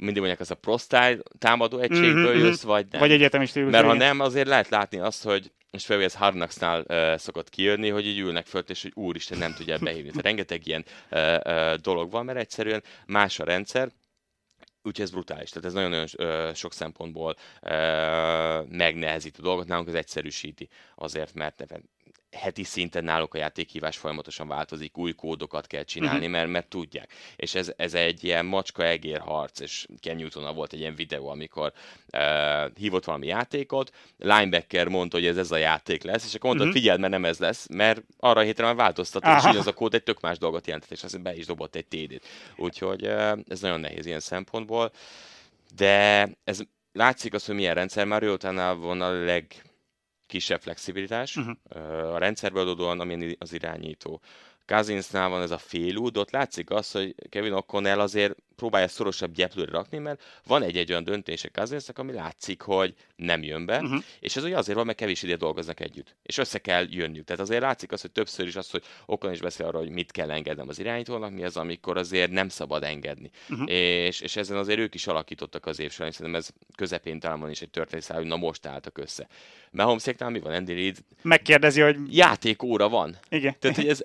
[0.00, 3.00] mindig mondják, az a prostyle támadó egységből uh-huh, jössz, vagy nem.
[3.00, 3.70] Vagy egyetemi stílus.
[3.70, 7.88] Mert ha nem, azért lehet látni azt, hogy és főleg ez Harnaxnál uh, szokott kijönni,
[7.88, 10.08] hogy így ülnek föl, és hogy úristen, nem tudja behívni.
[10.08, 13.90] Tehát rengeteg ilyen uh, uh, dolog van, mert egyszerűen más a rendszer,
[14.82, 15.50] Úgyhogy ez brutális.
[15.50, 17.36] Tehát ez nagyon-nagyon sok szempontból
[18.68, 21.56] megnehezít a dolgot, nálunk az egyszerűsíti azért, mert
[22.32, 26.32] heti szinten náluk a játékhívás folyamatosan változik, új kódokat kell csinálni, uh-huh.
[26.32, 27.12] mert, mert tudják.
[27.36, 31.72] És ez, ez egy ilyen macska-egér harc, és Ken newton volt egy ilyen videó, amikor
[32.12, 36.66] uh, hívott valami játékot, linebacker mondta, hogy ez ez a játék lesz, és akkor mondta,
[36.66, 36.80] uh-huh.
[36.80, 39.94] figyeld, mert nem ez lesz, mert arra a hétre már változtat, és az a kód
[39.94, 42.26] egy tök más dolgot jelentett, és azt be is dobott egy TD-t.
[42.56, 44.92] Úgyhogy uh, ez nagyon nehéz ilyen szempontból,
[45.76, 46.60] de ez
[46.92, 49.62] látszik az, hogy milyen rendszer, már utánál van a leg
[50.30, 52.14] kisebb flexibilitás uh-huh.
[52.14, 54.20] a rendszerből adódóan, ami az irányító.
[54.70, 59.70] Kazinsnál van ez a félút, ott látszik az, hogy Kevin O'Connell azért próbálja szorosabb gyeplőre
[59.70, 64.02] rakni, mert van egy-egy olyan döntése Kazinsnak, ami látszik, hogy nem jön be, uh-huh.
[64.20, 67.24] és ez ugye azért van, mert kevés ide dolgoznak együtt, és össze kell jönniük.
[67.24, 70.10] Tehát azért látszik az, hogy többször is az, hogy O'Connell is beszél arról, hogy mit
[70.10, 73.30] kell engednem az irányítónak, mi az, amikor azért nem szabad engedni.
[73.48, 73.70] Uh-huh.
[73.70, 77.50] És, és ezen azért ők is alakítottak az év során, szerintem ez közepén talán van
[77.50, 79.26] is egy történet, hogy na most álltak össze.
[79.70, 80.52] Mahomeséknál mi van?
[80.52, 83.16] Andy Reid megkérdezi, hogy játékóra van.
[83.28, 83.56] Igen.
[83.58, 84.02] Tehát, hogy ez,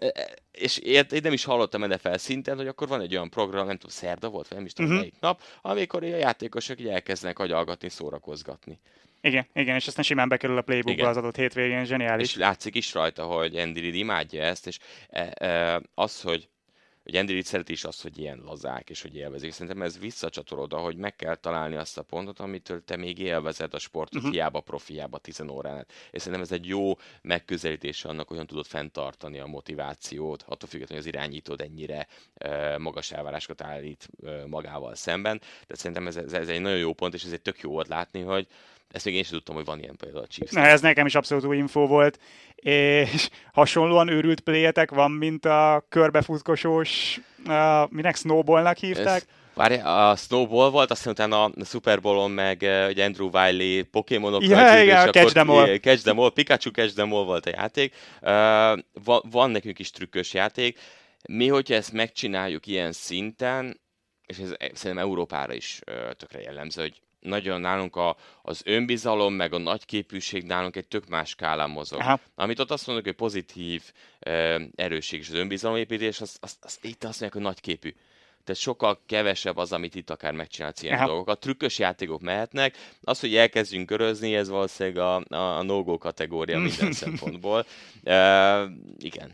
[0.56, 3.96] és én nem is hallottam NFL szinten, hogy akkor van egy olyan program, nem tudom,
[3.96, 5.06] szerda volt, vagy nem is tudom, uh-huh.
[5.06, 8.80] melyik nap, amikor a játékosok így elkezdenek agyalgatni, szórakozgatni.
[9.22, 11.12] Igen, igen, és aztán simán bekerül a playbookba igen.
[11.12, 12.30] az adott hétvégén, zseniális.
[12.30, 16.50] És látszik is rajta, hogy Andy Reid imádja ezt, és e, e, az, hogy
[17.06, 19.52] hogy Andy Reid szereti is azt, hogy ilyen lazák, és hogy élvezik.
[19.52, 23.74] Szerintem ez visszacsatol oda, hogy meg kell találni azt a pontot, amitől te még élvezed
[23.74, 24.34] a sportot, uh-huh.
[24.34, 25.86] hiába profiába 10 órán.
[26.12, 31.14] És szerintem ez egy jó megközelítés annak, hogyan tudod fenntartani a motivációt, attól függetlenül, hogy
[31.14, 32.08] az irányítód ennyire
[32.46, 35.42] uh, magas elvárásokat állít uh, magával szemben.
[35.68, 37.88] De szerintem ez, ez, ez egy nagyon jó pont, és ez egy tök jó volt
[37.88, 38.48] látni, hogy
[38.96, 40.56] ezt még én sem tudtam, hogy van ilyen például a Chiefs.
[40.56, 42.20] Ez nekem is abszolút új info volt,
[42.56, 49.16] és hasonlóan őrült pléjetek van, mint a körbefutkosós, uh, minek snowballnak hívták?
[49.16, 49.28] Ez...
[49.54, 54.82] Várj, a Snowball volt, aztán utána a Super Bowl-on meg uh, Andrew Wiley Pokémonokkal ja,
[54.82, 55.78] igen, a Catch them all.
[55.78, 57.94] Catch them all, Pikachu Catch them all volt a játék.
[58.22, 58.30] Uh,
[59.04, 60.80] van, van nekünk is trükkös játék.
[61.28, 63.82] Mi, hogyha ezt megcsináljuk ilyen szinten,
[64.26, 69.54] és ez szerintem Európára is uh, tökre jellemző, hogy nagyon nálunk a, az önbizalom, meg
[69.54, 72.00] a nagyképűség nálunk egy tök más skálán mozog.
[72.00, 72.20] Aha.
[72.36, 73.84] Amit ott azt mondok, hogy pozitív
[74.26, 77.94] uh, erősség és az önbizalomépítés, az, az, az, itt azt mondják, hogy nagyképű.
[78.44, 81.08] Tehát sokkal kevesebb az, amit itt akár megcsinálsz ilyen Aha.
[81.08, 81.40] dolgokat.
[81.40, 82.78] Trükkös játékok mehetnek.
[83.02, 87.66] Az, hogy elkezdjünk körözni, ez valószínűleg a, a, a no-go kategória minden szempontból.
[88.04, 89.34] Uh, igen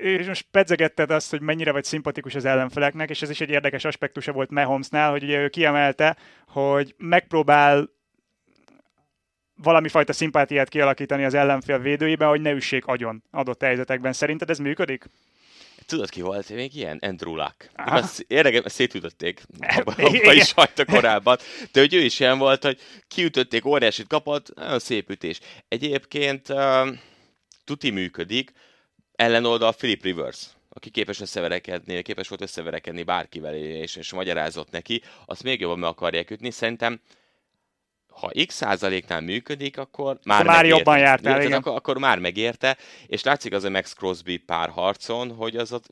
[0.00, 3.84] és most pedzegetted azt, hogy mennyire vagy szimpatikus az ellenfeleknek, és ez is egy érdekes
[3.84, 7.90] aspektusa volt Mahomesnál, hogy ugye ő kiemelte, hogy megpróbál
[9.62, 14.12] valami fajta szimpátiát kialakítani az ellenfél védőiben, hogy ne üssék agyon adott helyzetekben.
[14.12, 15.04] Szerinted ez működik?
[15.86, 16.48] Tudod ki volt?
[16.48, 17.70] Még ilyen Andrew Luck.
[18.26, 19.42] Érdekes, mert szétütötték
[19.76, 21.38] abba, abba is hagyta korábban.
[21.72, 25.40] De hogy ő is ilyen volt, hogy kiütötték, óriásit kapott, nagyon szép ütés.
[25.68, 26.88] Egyébként uh,
[27.64, 28.52] tuti működik,
[29.18, 35.42] ellenoldal Philip Rivers, aki képes összeverekedni, képes volt összeverekedni bárkivel, és, és magyarázott neki, azt
[35.42, 36.50] még jobban meg akarják ütni.
[36.50, 37.00] Szerintem
[38.08, 41.58] ha x százaléknál működik, akkor már, már jobban jártál, igen.
[41.58, 42.76] Akkor, akkor, már megérte,
[43.06, 45.86] és látszik az a Max Crosby pár harcon, hogy az ott,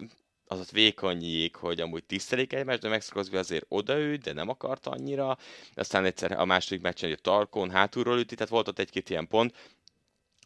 [0.46, 4.86] az ott vékonyék, hogy amúgy tisztelik egymást, de Max Crosby azért odaüt, de nem akart
[4.86, 5.38] annyira.
[5.74, 9.54] Aztán egyszer a második meccsen egy tarkon hátulról üti, tehát volt ott egy-két ilyen pont,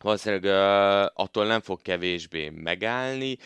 [0.02, 3.38] valószínűleg uh, attól nem fog kevésbé megállni,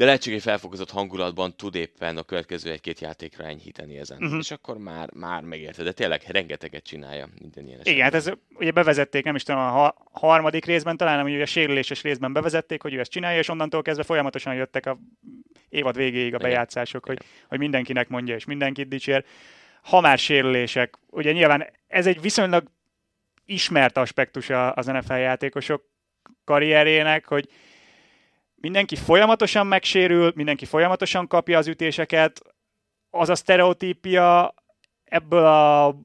[0.00, 4.18] de lehet csak egy felfokozott hangulatban tud éppen a következő egy-két játékra enyhíteni ezen.
[4.22, 4.38] Uh-huh.
[4.38, 8.70] És akkor már, már megérted, de tényleg rengeteget csinálja minden ilyen Igen, hát ez ugye
[8.70, 12.82] bevezették, nem is tudom, a ha- harmadik részben talán, ami ugye a sérüléses részben bevezették,
[12.82, 14.98] hogy ő ezt csinálja, és onnantól kezdve folyamatosan jöttek a
[15.68, 16.50] évad végéig a Igen.
[16.50, 19.24] bejátszások, hogy, hogy mindenkinek mondja, és mindenkit dicsér.
[19.82, 22.70] Ha már sérülések, ugye nyilván ez egy viszonylag
[23.50, 25.84] ismert aspektus a- az NFL játékosok
[26.44, 27.48] karrierjének, hogy
[28.54, 32.40] mindenki folyamatosan megsérül, mindenki folyamatosan kapja az ütéseket,
[33.10, 34.54] az a sztereotípia
[35.04, 35.96] ebből a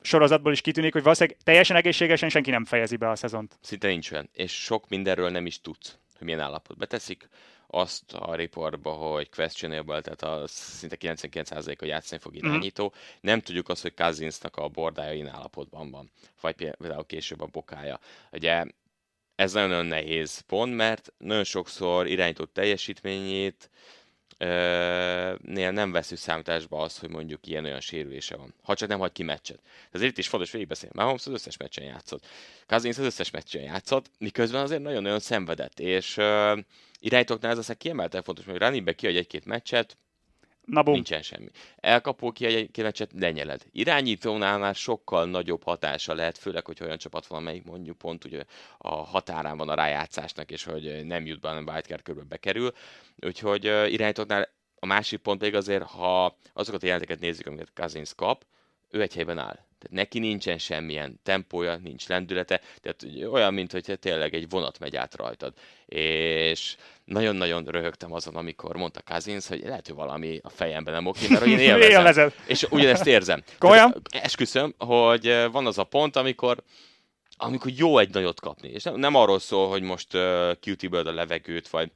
[0.00, 3.58] sorozatból is kitűnik, hogy valószínűleg teljesen egészségesen senki nem fejezi be a szezont.
[3.60, 4.28] Szinte nincs olyan.
[4.32, 7.28] És sok mindenről nem is tudsz, hogy milyen állapotba teszik.
[7.66, 12.92] Azt a riportba, hogy questionable, tehát a szinte 99%-a játszani fog irányító.
[13.20, 16.10] Nem tudjuk azt, hogy Cousinsnak a bordája ilyen állapotban van.
[16.40, 18.00] Vagy például később a bokája.
[18.32, 18.64] Ugye
[19.34, 23.70] ez nagyon nehéz pont, mert nagyon sokszor irányított teljesítményét
[25.42, 28.54] nél nem veszük számításba azt, hogy mondjuk ilyen-olyan sérülése van.
[28.62, 29.60] Ha csak nem hagy ki meccset.
[29.90, 30.94] Ezért itt is fontos végigbeszélni.
[30.98, 32.26] Mahomes az összes meccsen játszott.
[32.66, 36.58] Cousins az összes meccsen játszott, miközben azért nagyon-nagyon szenvedett, és ö,
[36.98, 39.96] irányítóknál ez aztán kiemelten fontos, hogy running back kiadj egy-két meccset,
[40.66, 40.94] Na bum.
[40.94, 41.48] nincsen semmi.
[41.76, 42.70] Elkapó ki
[43.12, 43.66] lenyeled.
[43.72, 48.44] Irányítónál már sokkal nagyobb hatása lehet, főleg, hogy olyan csapat van, amelyik mondjuk pont ugye
[48.78, 52.72] a határán van a rájátszásnak, és hogy nem jut be, hanem wildcard körbe bekerül.
[53.16, 54.48] Úgyhogy irányítóknál
[54.78, 58.44] a másik pont pedig azért, ha azokat a jelenteket nézzük, amiket Cousins kap,
[58.90, 59.65] ő egy helyben áll.
[59.86, 64.96] Tehát neki nincsen semmilyen tempója, nincs lendülete, tehát olyan, mint hogy tényleg egy vonat megy
[64.96, 65.52] át rajtad.
[65.86, 71.26] És nagyon-nagyon röhögtem azon, amikor mondta Cousins, hogy lehet, hogy valami a fejemben nem oké,
[71.28, 71.90] mert hogy én élvezem.
[71.90, 72.32] Élvezed.
[72.46, 73.42] És ugyanezt érzem.
[73.58, 74.02] Komolyan?
[74.10, 76.62] Esküszöm, hogy van az a pont, amikor
[77.38, 78.68] amikor jó egy nagyot kapni.
[78.68, 81.90] És nem, nem arról szól, hogy most uh, QT-ből a levegőt, vagy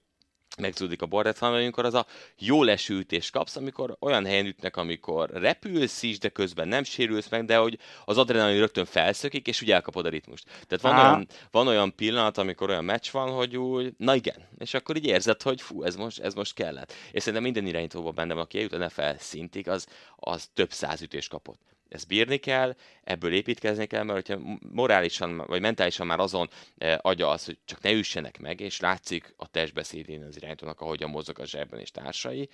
[0.59, 1.07] megzúdik a
[1.39, 2.07] hanem amikor az a
[2.39, 7.45] jó lesültés kapsz, amikor olyan helyen ütnek, amikor repülsz is, de közben nem sérülsz meg,
[7.45, 10.45] de hogy az adrenalin rögtön felszökik, és úgy elkapod a ritmust.
[10.45, 11.09] Tehát van, Á.
[11.09, 15.07] olyan, van olyan pillanat, amikor olyan meccs van, hogy úgy, na igen, és akkor így
[15.07, 16.93] érzed, hogy fú, ez most, ez most kellett.
[17.13, 19.87] És szerintem minden irányítóban benne van, aki eljut a NFL szintig, az,
[20.17, 21.61] az több száz ütés kapott.
[21.91, 22.75] Ezt bírni kell,
[23.05, 26.49] ebből építkezni kell, mert hogyha morálisan vagy mentálisan már azon
[26.79, 31.11] eh, agya az, hogy csak ne üssenek meg, és látszik a testbeszédén az irányítónak, ahogyan
[31.11, 32.49] mozog a zsebben és társai,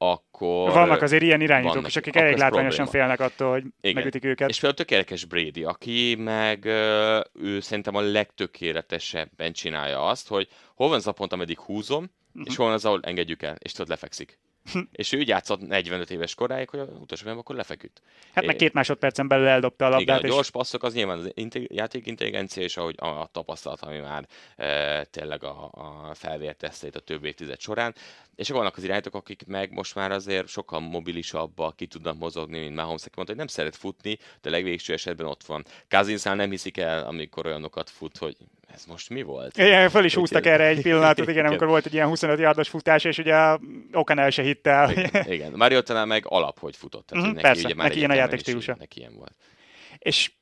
[0.00, 0.72] akkor...
[0.72, 1.88] Vannak azért ilyen irányítók vannak.
[1.88, 3.06] is, akik elég látványosan probléma.
[3.16, 3.94] félnek attól, hogy Igen.
[3.94, 4.48] megütik őket.
[4.48, 10.88] És például tökéletes Brady, aki meg ö, ő szerintem a legtökéletesebben csinálja azt, hogy hol
[10.88, 12.46] van az a pont, ameddig húzom, Mhm.
[12.46, 14.38] és hol van az, ahol engedjük el, és tudod, lefekszik.
[14.92, 18.02] és ő játszott 45 éves koráig, hogy utolsó pillanatban akkor lefeküdt.
[18.32, 21.18] Hát meg két másodpercen belül eldobta a Igen, labdát, a és gyors passzok az nyilván
[21.18, 26.96] az inte- játékintelligencia és ahogy a, a tapasztalat, ami már e, tényleg a, a felvértesztét
[26.96, 27.94] a több évtized során.
[28.36, 32.58] És akkor vannak az irányítók, akik meg most már azért sokkal mobilisabbak, ki tudnak mozogni,
[32.58, 35.64] mint Mahomes, aki mondta, hogy nem szeret futni, de legvégső esetben ott van.
[35.88, 38.36] Cousinsnál nem hiszik el, amikor olyanokat fut, hogy
[38.74, 39.56] ez most mi volt?
[39.58, 43.04] Igen, föl is húztak erre egy pillanatot, igen, amikor volt egy ilyen 25 yardos futás,
[43.04, 43.56] és ugye
[43.92, 44.90] Okan el se hitte el.
[44.90, 45.52] Igen, igen.
[45.56, 47.06] Mariotánál meg alap, hogy futott.
[47.06, 48.72] Tehát, Mhm, hogy persze, neki ilyen a egyetemen játékstílusa.
[48.72, 49.34] is Neki ilyen volt.
[49.98, 50.32] És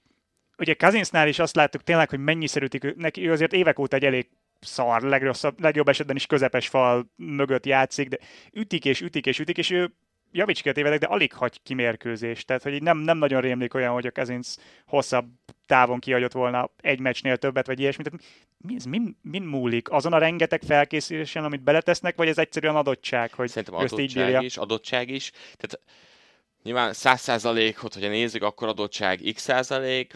[0.58, 4.04] ugye Kazinsnál is azt láttuk tényleg, hogy mennyiszer ütik neki, ő azért évek óta egy
[4.04, 4.28] elég
[4.60, 8.18] szar, legrosszabb, legjobb esetben is közepes fal mögött játszik, de
[8.52, 9.94] ütik és ütik és ütik, és ő
[10.36, 12.46] javíts ki a tévedek, de alig hagy kimérkőzést.
[12.46, 15.26] Tehát, hogy így nem, nem nagyon rémlik olyan, hogy a Kazins hosszabb
[15.66, 18.08] távon kiadott volna egy meccsnél többet, vagy ilyesmit.
[18.08, 18.26] Tehát
[18.58, 19.90] Mi, ez min, min múlik?
[19.90, 24.24] Azon a rengeteg felkészülésen, amit beletesznek, vagy ez egyszerűen adottság, hogy Szerintem ezt így adottság
[24.24, 24.40] bírja?
[24.40, 25.30] is, adottság is.
[25.30, 25.80] Tehát
[26.62, 30.14] nyilván 100 százalékot, hogyha nézzük, akkor adottság x százalék,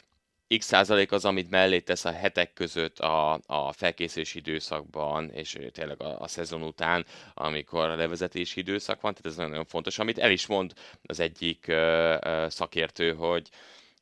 [0.58, 6.02] x százalék az, amit mellé tesz a hetek között a, a felkészülési időszakban, és tényleg
[6.02, 10.30] a, a szezon után, amikor a levezetési időszak van, tehát ez nagyon fontos, amit el
[10.30, 13.48] is mond az egyik ö, ö, szakértő, hogy,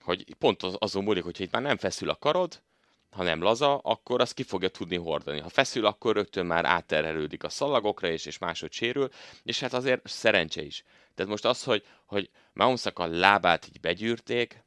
[0.00, 2.62] hogy pont az, azon múlik, hogyha itt már nem feszül a karod,
[3.10, 5.40] ha nem laza, akkor azt ki fogja tudni hordani.
[5.40, 9.08] Ha feszül, akkor rögtön már átterhelődik a szalagokra, és, és máshogy sérül,
[9.42, 10.84] és hát azért szerencse is.
[11.14, 14.66] Tehát most az, hogy, hogy Mahomesnak a lábát így begyűrték,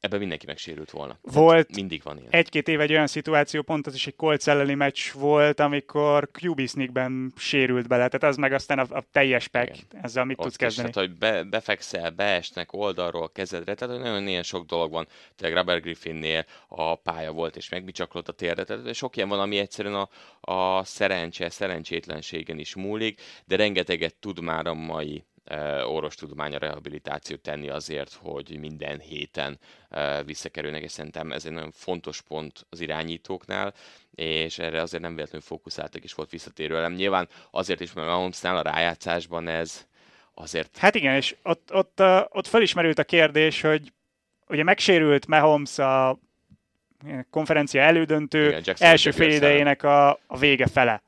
[0.00, 1.18] ebben mindenki megsérült volna.
[1.22, 2.30] Volt Mindig van ilyen.
[2.30, 6.68] egy-két év egy olyan szituáció, pont az is egy Colts elleni meccs volt, amikor QB
[6.68, 10.02] sneakben sérült bele, tehát az meg aztán a, a teljes pack, Igen.
[10.02, 10.88] ezzel mit Ott tudsz is, kezdeni?
[10.88, 15.06] hát, hogy be, befekszel, beesnek oldalról kezedre, tehát hogy nagyon ilyen sok dolog van.
[15.36, 19.58] Tényleg Robert Griffinnél a pálya volt, és megbicsaklott a térdet, tehát sok ilyen van, ami
[19.58, 20.08] egyszerűen a,
[20.52, 25.24] a szerencse, szerencsétlenségen is múlik, de rengeteget tud már a mai
[25.84, 29.58] orvostudomány, a rehabilitációt tenni azért, hogy minden héten
[30.24, 33.74] visszakerülnek, és szerintem ez egy nagyon fontos pont az irányítóknál,
[34.14, 36.92] és erre azért nem véletlenül fókuszáltak, és volt visszatérő elem.
[36.92, 39.86] Nyilván azért is, mert Mahomesnál a rájátszásban ez
[40.34, 40.78] azért...
[40.78, 43.92] Hát igen, és ott, ott, ott felismerült a kérdés, hogy
[44.48, 46.18] ugye megsérült Mahomes a
[47.30, 51.02] konferencia elődöntő igen, első fél idejének a, a vége fele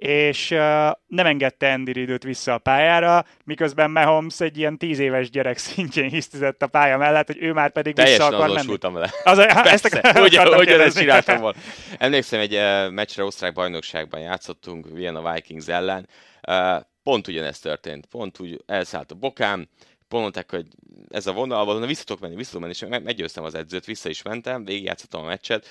[0.00, 0.58] és uh,
[1.06, 6.08] nem engedte Andy Reidot vissza a pályára, miközben Mahomes egy ilyen tíz éves gyerek szintjén
[6.08, 8.94] hisztizett a pálya mellett, hogy ő már pedig Teljesen vissza akar menni.
[8.94, 9.10] vele.
[9.24, 11.58] Az, ezt a, úgy, hogy ezt csináltam volna.
[11.98, 16.08] Emlékszem, egy uh, meccsre osztrák bajnokságban játszottunk Vienna Vikings ellen,
[16.48, 19.68] uh, pont ugyanezt történt, pont úgy elszállt a bokám,
[20.08, 20.66] pont mondták, hogy
[21.08, 24.64] ez a vonal, vonal visszatok menni, visszatok menni, és meggyőztem az edzőt, vissza is mentem,
[24.64, 25.66] végigjátszottam a meccset,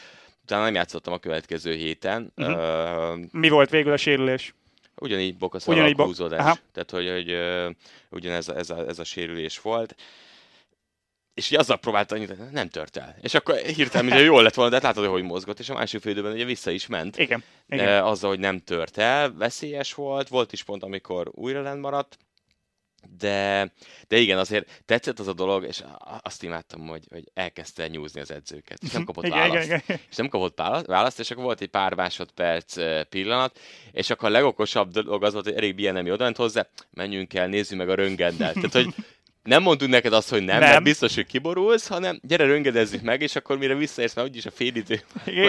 [0.49, 2.33] utána nem játszottam a következő héten.
[2.35, 3.13] Uh-huh.
[3.13, 4.53] Uh, Mi volt végül a sérülés?
[4.95, 6.39] Ugyanígy bokaszalak ugyanígy bo- húzódás.
[6.39, 6.57] Aha.
[6.73, 7.75] Tehát, hogy, hogy uh,
[8.09, 9.95] ugyanez a, ez, a, ez a sérülés volt.
[11.33, 13.15] És így azzal próbálta annyit, nem tört el.
[13.21, 16.01] És akkor hirtelen, hogy jól lett volna, de hát látod, hogy mozgott, és a másik
[16.01, 17.17] félidőben ugye vissza is ment.
[17.17, 17.43] Igen.
[17.67, 18.01] Igen.
[18.01, 22.17] Uh, azzal, hogy nem tört el, veszélyes volt, volt is pont, amikor újra lent maradt,
[23.17, 23.71] de,
[24.07, 25.83] de igen, azért tetszett az a dolog, és
[26.21, 29.65] azt imádtam, hogy, hogy elkezdte nyúzni az edzőket, és nem kapott igen, választ.
[29.65, 29.99] Igen, igen.
[30.09, 32.75] És nem kapott választ, és akkor volt egy pár másodperc
[33.09, 33.59] pillanat,
[33.91, 37.77] és akkor a legokosabb dolog az volt, hogy Erik Bienemi odament hozzá, menjünk el, nézzük
[37.77, 38.53] meg a röngendel.
[38.53, 38.93] Tehát, hogy
[39.43, 40.69] nem mondunk neked azt, hogy nem, nem.
[40.69, 44.51] mert biztos, hogy kiborulsz, hanem gyere röngedezzük meg, és akkor mire visszaérsz, már úgyis a
[44.51, 45.01] fél idő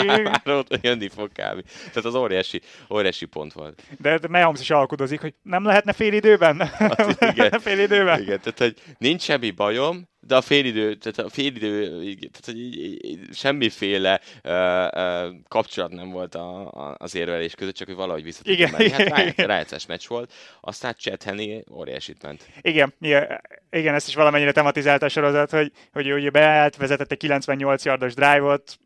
[0.07, 1.65] már, ott jönni fog kb.
[1.79, 3.83] Tehát az óriási, óriási pont volt.
[3.99, 6.67] De Mahomes is alkudozik, hogy nem lehetne fél időben?
[6.67, 7.61] Hát, igen.
[7.61, 8.21] fél időben?
[8.21, 13.05] Igen, tehát hogy nincs semmi bajom, de a félidő, tehát a félidő, tehát hogy így,
[13.05, 18.23] így, semmiféle uh, uh, kapcsolat nem volt a, a, az érvelés között, csak hogy valahogy
[18.23, 18.91] vissza igen, menni.
[18.91, 22.47] Hát rájátszás meccs volt, aztán Chad Henney óriásit ment.
[22.61, 27.19] Igen, igen, igen, ezt is valamennyire tematizálta a sorozat, hogy, hogy ugye beállt, vezetett egy
[27.19, 28.79] 98 yardos drive-ot,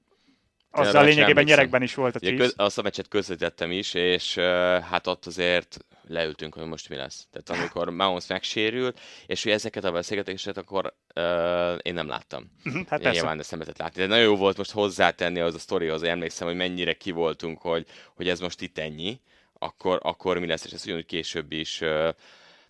[0.75, 2.39] a lényegében nyerekben is volt a Chiefs.
[2.39, 4.45] Köz, azt a meccset közvetettem is, és uh,
[4.79, 7.27] hát ott azért leültünk, hogy most mi lesz.
[7.33, 12.51] Tehát amikor Mahomes megsérült, és hogy ezeket a beszélgetéseket akkor uh, én nem láttam.
[12.65, 14.01] Uh-huh, hát én nyilván ezt nem lehetett látni.
[14.01, 17.87] De nagyon jó volt most hozzátenni az a sztorihoz, hogy emlékszem, hogy mennyire kivoltunk, hogy,
[18.15, 19.21] hogy ez most itt ennyi,
[19.59, 22.09] akkor, akkor mi lesz, és ez ugyanúgy később is uh,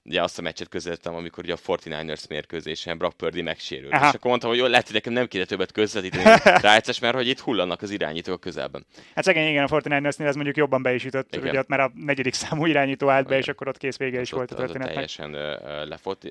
[0.04, 3.92] ugye azt a meccset közvetítettem, amikor ugye a 49ers mérkőzésen Brock Purdy megsérült.
[3.92, 4.08] Aha.
[4.08, 7.28] És akkor mondtam, hogy jó, lehet, hogy nekem nem kéne többet közvetíteni rájátszás, mert hogy
[7.28, 8.86] itt hullanak az irányítók közelben.
[9.14, 11.90] Hát szegény igen, a 49ersnél ez mondjuk jobban be is jutott, ugye ott már a
[11.94, 13.40] negyedik számú irányító állt be, igen.
[13.40, 14.92] és akkor ott kész vége is volt a történetnek.
[14.92, 15.30] Teljesen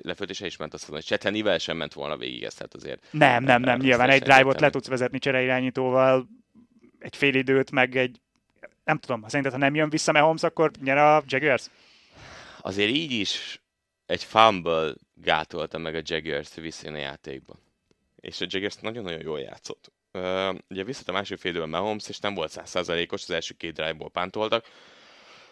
[0.02, 3.06] lefőtt, és is ment azt mondani, hogy Csetenivel sem ment volna végig ezt, tehát azért.
[3.10, 6.26] Nem, nem, nem, nyilván egy drive-ot le tudsz vezetni csereirányítóval,
[6.98, 8.18] egy fél időt, meg egy
[8.84, 11.70] nem tudom, szerinted, ha nem jön vissza Mahomes, akkor nyer a Jaguars?
[12.60, 13.62] Azért így is
[14.06, 17.58] egy fumble gátolta meg a Jaguars visszajön a játékba.
[18.20, 19.92] És a Jaguars nagyon-nagyon jól játszott.
[20.12, 23.72] Uh, ugye visszat a másik fél időben Mahomes, és nem volt százszázalékos, az első két
[23.72, 24.66] drive-ból pántoltak.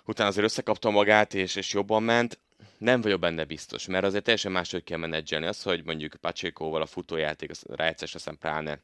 [0.04, 2.40] Utána azért összekapta magát, és, és jobban ment.
[2.78, 6.86] Nem vagyok benne biztos, mert azért teljesen máshogy kell menedzselni az, hogy mondjuk Pacheco-val a
[6.86, 8.82] futójáték, a rájátszás, aztán pláne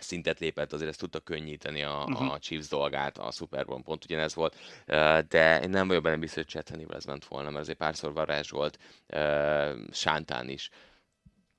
[0.00, 2.32] szintet lépett, azért ezt tudta könnyíteni a, uh-huh.
[2.32, 4.56] a Chiefs dolgát, a Super Bowl pont ugyanez volt,
[5.28, 8.50] de én nem vagyok benne biztos, hogy Chetanivel ez ment volna, mert azért párszor varázs
[8.50, 8.78] volt
[9.90, 10.70] Sántán is.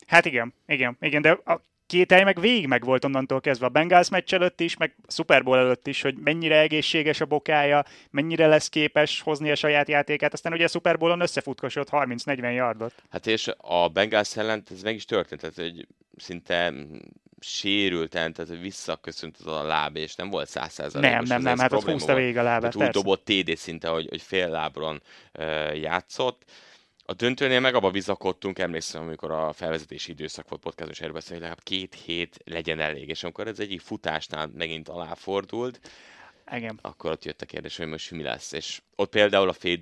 [0.07, 4.09] Hát igen, igen, igen, de a kételj meg végig meg volt onnantól kezdve a Bengals
[4.09, 8.47] meccs előtt is, meg a Super Bowl előtt is, hogy mennyire egészséges a bokája, mennyire
[8.47, 12.93] lesz képes hozni a saját játékát, aztán ugye a Super Bowl-on összefutkosott 30-40 yardot.
[13.09, 16.73] Hát és a Bengals ellen ez meg is történt, tehát hogy szinte
[17.47, 21.15] sérülten, tehát visszaköszönt az a láb, és nem volt százszázalékos.
[21.15, 22.75] Nem, nem, nem, hát ott húzta végig a lábát.
[22.75, 25.01] Úgy dobott TD szinte, hogy, hogy fél lábron
[25.39, 26.43] uh, játszott.
[27.07, 31.63] A döntőnél meg abba bizakodtunk, emlékszem, amikor a felvezetési időszak volt podcastos erről hogy legalább
[31.63, 35.79] két hét legyen elég, és amikor ez egyik futásnál megint aláfordult,
[36.51, 36.79] igen.
[36.81, 38.51] akkor ott jött a kérdés, hogy most mi lesz.
[38.51, 39.77] És ott például a fél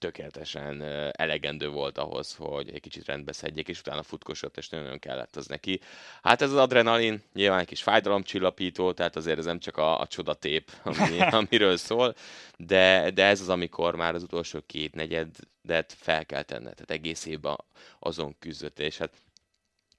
[0.00, 0.82] tökéletesen
[1.12, 5.46] elegendő volt ahhoz, hogy egy kicsit rendbe szedjék, és utána futkosott, és nagyon kellett az
[5.46, 5.80] neki.
[6.22, 10.06] Hát ez az adrenalin, nyilván egy kis fájdalomcsillapító, tehát azért ez nem csak a, a
[10.06, 12.14] csodatép, ami, amiről szól,
[12.56, 17.26] de, de ez az, amikor már az utolsó két negyedet fel kell tenned, tehát egész
[17.26, 17.56] évben
[17.98, 19.12] azon küzdött, és hát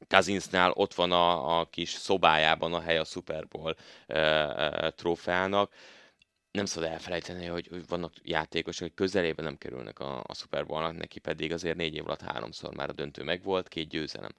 [0.07, 3.75] Kazinsnál ott van a, a kis szobájában a hely a Super Bowl
[4.07, 5.73] e, e, trófeának,
[6.51, 10.97] nem szabad elfelejteni, hogy, hogy vannak játékosok, hogy közelében nem kerülnek a, a Super Bowl-nak,
[10.97, 14.31] neki pedig azért négy év alatt háromszor már a döntő megvolt, két győzelem.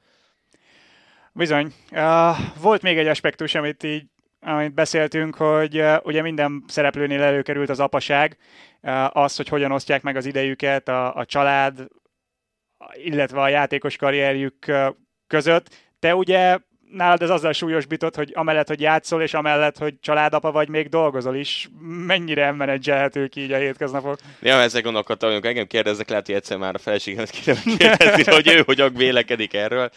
[1.33, 1.73] Bizony.
[1.91, 4.05] Uh, volt még egy aspektus, amit így
[4.41, 8.37] amit beszéltünk, hogy uh, ugye minden szereplőnél előkerült az apaság,
[8.83, 11.87] uh, az, hogy hogyan osztják meg az idejüket, a, a család,
[12.95, 14.73] illetve a játékos karrierjük
[15.27, 15.75] között.
[15.99, 16.59] Te ugye
[16.93, 21.37] nálad ez azzal súlyosbított, hogy amellett, hogy játszol, és amellett, hogy családapa vagy, még dolgozol
[21.37, 21.69] is,
[22.07, 24.19] mennyire menedzselhetők így a hétköznapok?
[24.41, 28.49] Ja, ezek gondolkodtam, hogy engem kérdeznek, lehet, hogy egyszer már a feleségemet kéne kérdezni, hogy
[28.49, 29.91] ő hogyan vélekedik erről.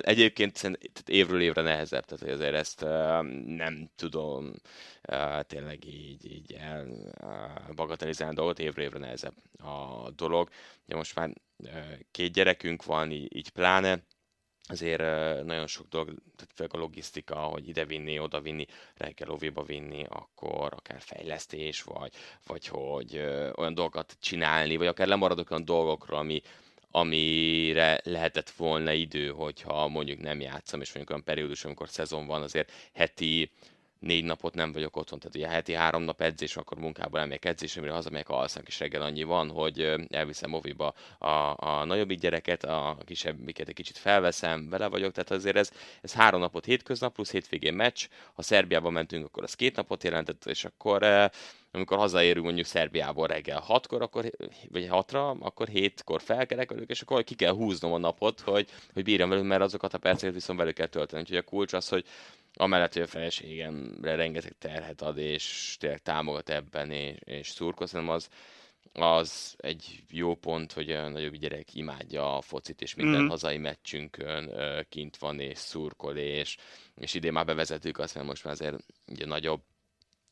[0.00, 0.70] Egyébként
[1.06, 2.84] évről évre nehezebb, tehát azért ezt
[3.46, 4.52] nem tudom
[5.46, 6.86] tényleg így, így el
[7.22, 10.48] uh, bagatelizálni dolgot, évről évre nehezebb a dolog.
[10.86, 11.30] Ja, most már
[12.10, 13.98] két gyerekünk van, így, így pláne,
[14.68, 15.02] azért
[15.44, 18.66] nagyon sok dolog, tehát főleg a logisztika, hogy ide vinni, oda vinni,
[18.96, 22.12] reggel óvéba vinni, akkor akár fejlesztés, vagy,
[22.46, 23.16] vagy hogy
[23.56, 26.42] olyan dolgokat csinálni, vagy akár lemaradok olyan dolgokról, ami,
[26.90, 32.42] amire lehetett volna idő, hogyha mondjuk nem játszom, és mondjuk olyan periódus, amikor szezon van,
[32.42, 33.50] azért heti
[33.98, 37.80] négy napot nem vagyok otthon, tehát ugye heti három nap edzés, akkor munkából elmegyek edzésre,
[37.80, 42.98] mire hazamegyek, alszak, és reggel annyi van, hogy elviszem moviba a, a nagyobbik gyereket, a
[43.04, 45.70] kisebbiket egy kicsit felveszem, vele vagyok, tehát azért ez,
[46.02, 50.46] ez három napot hétköznap, plusz hétvégén meccs, ha Szerbiába mentünk, akkor az két napot jelentett,
[50.46, 51.30] és akkor
[51.78, 54.30] amikor hazaérünk mondjuk Szerbiából reggel hatkor, akkor,
[54.68, 59.02] vagy hatra, akkor hétkor felkerek velük, és akkor ki kell húznom a napot, hogy, hogy
[59.02, 61.22] bírjam velük, mert azokat a perceket viszont velük kell tölteni.
[61.22, 62.04] Úgyhogy a kulcs az, hogy
[62.54, 68.14] amellett, hogy a feleségemre rengeteg terhet ad, és tényleg támogat ebben, és, és szurkol, szerintem
[68.14, 68.28] az,
[68.92, 73.28] az egy jó pont, hogy a nagyobb gyerek imádja a focit, és minden mm.
[73.28, 74.50] hazai meccsünkön
[74.88, 76.56] kint van, és szurkol, és,
[76.94, 78.76] és idén már bevezetük azt, mert most már azért
[79.06, 79.62] ugye nagyobb,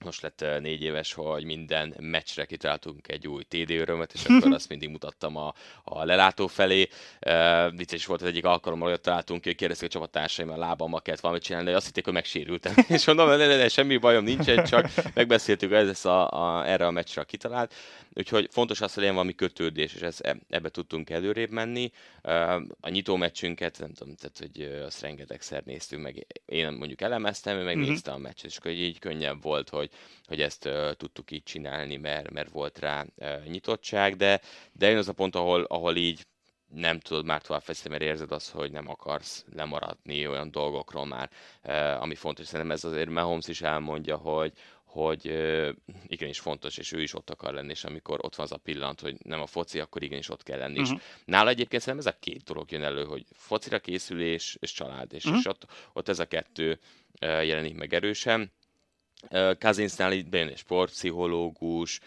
[0.04, 4.68] most lett négy éves, hogy minden meccsre kitaláltunk egy új TD örömet, és akkor azt
[4.68, 6.88] mindig mutattam a, a lelátó felé.
[7.26, 11.02] Uh, vicces volt az egyik alkalommal, hogy találtunk ki, hogy kérdezték a csapattársaim, a lábammal
[11.02, 12.74] kellett valamit csinálni, de azt hitték, hogy megsérültem.
[12.88, 16.86] és mondom, ne, ne, ne, semmi bajom nincsen, csak megbeszéltük, hogy ez a, a, erre
[16.86, 17.74] a meccsre kitalált.
[18.14, 21.90] Úgyhogy fontos az, hogy legyen valami kötődés, és ez, ebbe tudtunk előrébb menni.
[22.80, 26.26] A nyitó meccsünket, nem tudom, tehát, hogy azt rengetegszer néztünk meg.
[26.46, 28.24] Én mondjuk elemeztem, ő megnézte uh-huh.
[28.24, 29.85] a meccset, és akkor így könnyebb volt, hogy,
[30.24, 34.40] hogy ezt uh, tudtuk így csinálni, mert, mert volt rá uh, nyitottság, de,
[34.72, 36.26] de jön az a pont, ahol, ahol így
[36.74, 41.30] nem tudod már tovább feszni, mert érzed azt, hogy nem akarsz lemaradni olyan dolgokról már,
[41.64, 42.46] uh, ami fontos.
[42.46, 44.52] Szerintem ez azért Mahomes is elmondja, hogy,
[44.84, 45.26] hogy
[46.06, 49.00] igenis fontos, és ő is ott akar lenni, és amikor ott van az a pillanat,
[49.00, 50.80] hogy nem a foci, akkor igenis ott kell lenni.
[50.80, 50.96] Uh-huh.
[50.96, 55.12] És nála egyébként szerintem ez a két dolog jön elő, hogy focira készülés és család,
[55.12, 55.40] és, uh-huh.
[55.40, 56.80] és ott, ott ez a kettő
[57.20, 58.52] jelenik meg erősen.
[59.58, 62.00] Kazinsnál itt bejön egy sportpszichológus,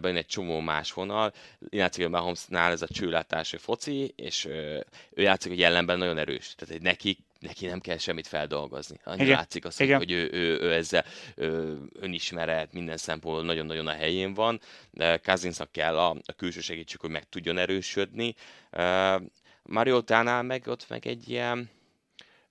[0.00, 1.32] bejön egy csomó más vonal.
[1.70, 4.84] Játszik a Mahomesnál ez a csőlátás foci, és ő
[5.14, 6.54] játszik, hogy ellenben nagyon erős.
[6.54, 9.00] Tehát egy neki neki nem kell semmit feldolgozni.
[9.04, 9.36] Annyira Igen.
[9.36, 9.98] látszik azt, Igen.
[9.98, 11.04] hogy ő, ő, ő ezzel
[11.34, 14.60] ő, önismeret, minden szempontból nagyon-nagyon a helyén van,
[14.90, 18.34] de Kazinsnak kell a, a külső segítség, hogy meg tudjon erősödni.
[18.72, 19.22] Uh,
[19.62, 21.70] Mariotánál meg ott meg egy ilyen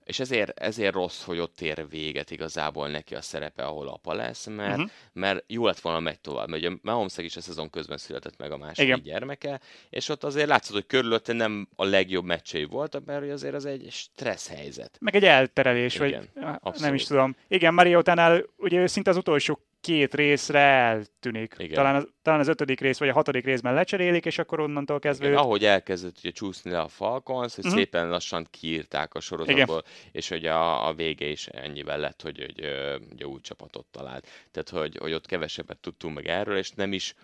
[0.04, 4.46] és ezért, ezért rossz, hogy ott ér véget igazából neki a szerepe, ahol apa lesz,
[4.46, 4.90] mert, uh-huh.
[5.12, 6.48] mert jó lett volna megy tovább.
[6.48, 9.02] Mert ugye mahomes is a szezon közben született meg a második Igen.
[9.02, 13.64] gyermeke, és ott azért látszott, hogy körülötte nem a legjobb meccsei voltak, mert azért az
[13.64, 14.96] egy stressz helyzet.
[15.00, 17.36] Meg egy elterelés, Igen, vagy nem is tudom.
[17.48, 21.54] Igen, Mariotánál ugye szinte az utolsó két részre eltűnik.
[21.58, 21.74] Igen.
[21.74, 25.26] Talán, az, talán az ötödik rész vagy a hatodik részben lecserélik, és akkor onnantól kezdve...
[25.26, 27.80] Igen, ahogy elkezdett ugye csúszni le a Falcons, hogy uh-huh.
[27.80, 30.10] szépen lassan kiírták a sorozatból, Igen.
[30.12, 32.66] és hogy a, a vége is ennyivel lett, hogy, hogy,
[33.08, 34.26] hogy új csapatot talált.
[34.50, 37.14] Tehát, hogy, hogy ott kevesebbet tudtunk meg erről, és nem is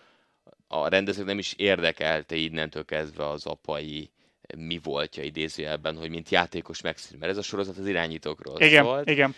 [0.67, 4.11] a rendezők nem is érdekelte innentől kezdve az apai
[4.57, 9.09] mi voltja idézőjelben, hogy mint játékos megszűn, mert ez a sorozat az irányítókról igen, szólt.
[9.09, 9.35] Igen,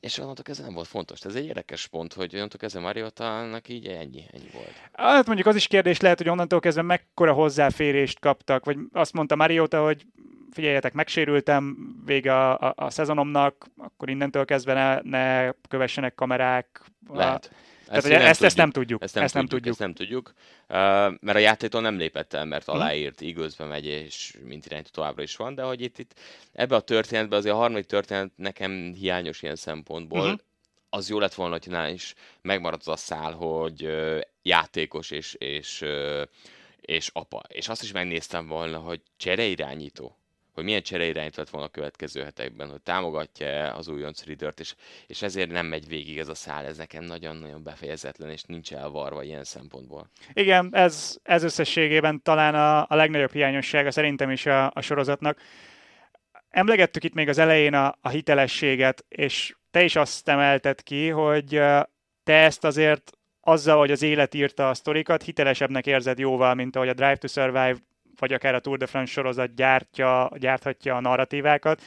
[0.00, 1.20] és onnantól kezdve nem volt fontos.
[1.20, 4.72] Ez egy érdekes pont, hogy onnantól kezdve Mariota-nak így ennyi, ennyi volt.
[4.92, 9.36] Hát mondjuk az is kérdés lehet, hogy onnantól kezdve mekkora hozzáférést kaptak, vagy azt mondta
[9.36, 10.06] Mariota, hogy
[10.50, 16.82] figyeljetek, megsérültem vége a, a, a szezonomnak, akkor innentől kezdve ne, ne kövessenek kamerák.
[17.12, 17.50] Lehet.
[17.52, 17.56] A,
[17.86, 19.02] Tehát, ezt, ezt nem tudjuk.
[19.02, 19.70] Ezt nem, ezt nem tudjuk.
[19.70, 20.32] Ezt nem tudjuk.
[21.20, 22.76] Mert a játéktól nem lépett el, mert mhm.
[22.76, 26.14] aláírt, igazbe megy, és mint irányító továbbra is van, de hogy itt, itt
[26.52, 30.20] ebbe a történetben azért a harmadik történet nekem hiányos ilyen szempontból.
[30.20, 30.38] Uh-huh.
[30.90, 33.88] Az jó lett volna, hogy nál is megmaradt az a szál, hogy
[34.42, 35.84] játékos és, és,
[36.80, 37.42] és apa.
[37.48, 40.16] És azt is megnéztem volna, hogy csereirányító
[40.56, 44.74] hogy milyen csereirányít lett volna a következő hetekben, hogy támogatja az újonc Riddert, és,
[45.06, 49.22] és ezért nem megy végig ez a szál, ez nekem nagyon-nagyon befejezetlen, és nincs elvarva
[49.22, 50.10] ilyen szempontból.
[50.32, 55.40] Igen, ez, ez összességében talán a, a legnagyobb hiányossága szerintem is a, a sorozatnak.
[56.50, 61.48] Emlegettük itt még az elején a, a hitelességet, és te is azt emelted ki, hogy
[62.24, 66.88] te ezt azért azzal, hogy az élet írta a sztorikat, hitelesebbnek érzed jóval, mint ahogy
[66.88, 67.76] a Drive to Survive
[68.18, 71.82] vagy akár a Tour de France sorozat gyártja, gyárthatja a narratívákat.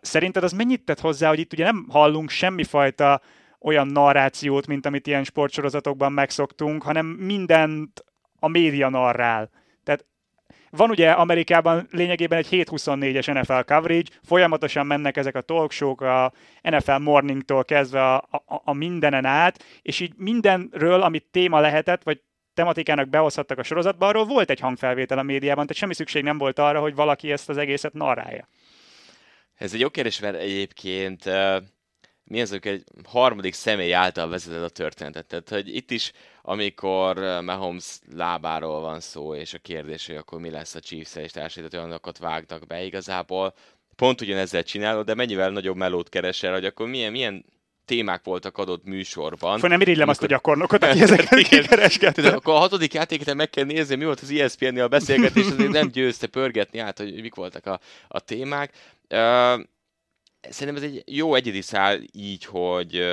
[0.00, 3.20] Szerinted az mennyit tett hozzá, hogy itt ugye nem hallunk semmifajta
[3.60, 8.04] olyan narrációt, mint amit ilyen sportsorozatokban megszoktunk, hanem mindent
[8.38, 9.50] a média narrál.
[9.84, 10.04] Tehát
[10.70, 16.32] van ugye Amerikában lényegében egy 7-24-es NFL coverage, folyamatosan mennek ezek a talkshow a
[16.62, 22.20] NFL Morningtól kezdve a, a, a mindenen át, és így mindenről, amit téma lehetett, vagy
[22.54, 26.58] tematikának behozhattak a sorozatba, arról volt egy hangfelvétel a médiában, tehát semmi szükség nem volt
[26.58, 28.48] arra, hogy valaki ezt az egészet narrálja.
[29.54, 31.24] Ez egy jó kérdés, mert egyébként
[32.24, 35.26] mi az, egy harmadik személy által vezeted a történetet.
[35.26, 40.50] Tehát, hogy itt is, amikor Mahomes lábáról van szó, és a kérdés, hogy akkor mi
[40.50, 43.54] lesz a chiefs és társított olyanokat vágnak be, igazából
[43.96, 47.44] pont ugyanezzel csinálod, de mennyivel nagyobb melót keresel, hogy akkor milyen, milyen
[47.84, 49.58] témák voltak adott műsorban.
[49.58, 52.28] Fő nem irigylem azt a gyakornokot, aki ezeket kikereskedte.
[52.28, 55.88] Akkor a hatodik játékot meg kell nézni, mi volt az ESPN-nél a beszélgetés, azért nem
[55.88, 58.72] győzte pörgetni át, hogy mik voltak a, a témák.
[59.10, 59.62] Uh,
[60.50, 63.04] szerintem ez egy jó egyedi szál így, hogy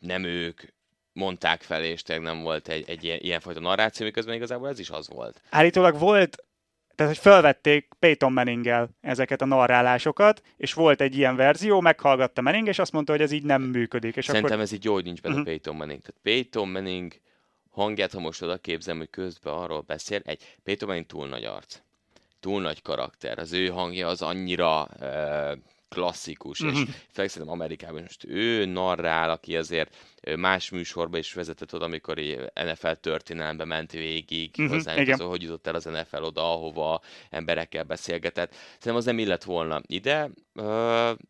[0.00, 0.60] nem ők
[1.12, 4.90] mondták fel, és tényleg nem volt egy, egy ilyen, ilyenfajta narráció, miközben igazából ez is
[4.90, 5.40] az volt.
[5.50, 6.44] Állítólag volt,
[6.94, 12.68] tehát hogy felvették Peyton manning ezeket a narrálásokat, és volt egy ilyen verzió, meghallgatta Manning,
[12.68, 14.16] és azt mondta, hogy ez így nem működik.
[14.16, 14.62] És Szerintem akkor...
[14.62, 15.48] ez így jó, hogy nincs benne uh-huh.
[15.48, 16.00] Peyton Manning.
[16.00, 17.12] Tehát Peyton Manning
[17.70, 21.78] hangját, ha most oda képzem, hogy közben arról beszél, egy Peyton Manning túl nagy arc,
[22.40, 25.52] túl nagy karakter, az ő hangja az annyira uh,
[25.94, 26.78] klasszikus, uh-huh.
[26.78, 26.94] és mhm.
[27.12, 29.96] fekszem Amerikában most ő narrál, aki azért
[30.36, 32.16] más műsorba is vezetett oda, amikor
[32.54, 34.76] NFL történelembe ment végig, uh-huh.
[34.76, 38.52] az, az, hogy jutott el az NFL oda, ahova emberekkel beszélgetett.
[38.52, 40.30] Szerintem az nem illet volna ide.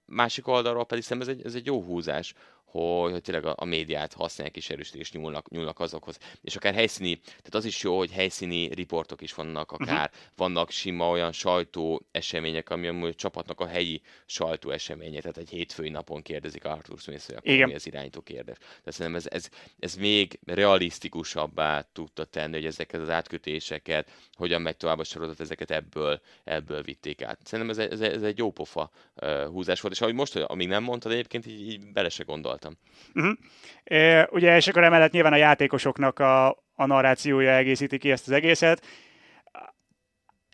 [0.07, 2.35] Másik oldalról pedig szerintem ez egy, ez egy jó húzás,
[2.81, 6.19] hogy, hogy tényleg a, a médiát használják és erősítik és nyúlnak, nyúlnak azokhoz.
[6.43, 9.83] És akár helyszíni, tehát az is jó, hogy helyszíni riportok is vannak, mhm.
[9.83, 10.27] akár uh-huh.
[10.37, 15.89] vannak sima olyan sajtó események, ami a csapatnak a helyi sajtó eseménye, tehát egy hétfői
[15.89, 18.57] napon kérdezik Arthur Smith, hogy akkor mi az irányító kérdés.
[18.57, 19.49] Tehát szerintem ez, ez,
[19.79, 25.71] ez még realisztikusabbá tudta tenni, hogy ezeket az átkötéseket, hogyan megy tovább a sorozat, ezeket
[25.71, 27.39] ebből, ebből vitték át.
[27.43, 30.83] Szerintem ez, ez, ez egy jó pofa uh, húzás volt, és ahogy most, amíg nem
[30.83, 32.79] mondtad egyébként, így, így bele se gondolt voltam.
[33.15, 33.37] Uh-huh.
[33.85, 38.33] E, ugye, és akkor emellett nyilván a játékosoknak a, a narrációja egészíti ki ezt az
[38.33, 38.87] egészet.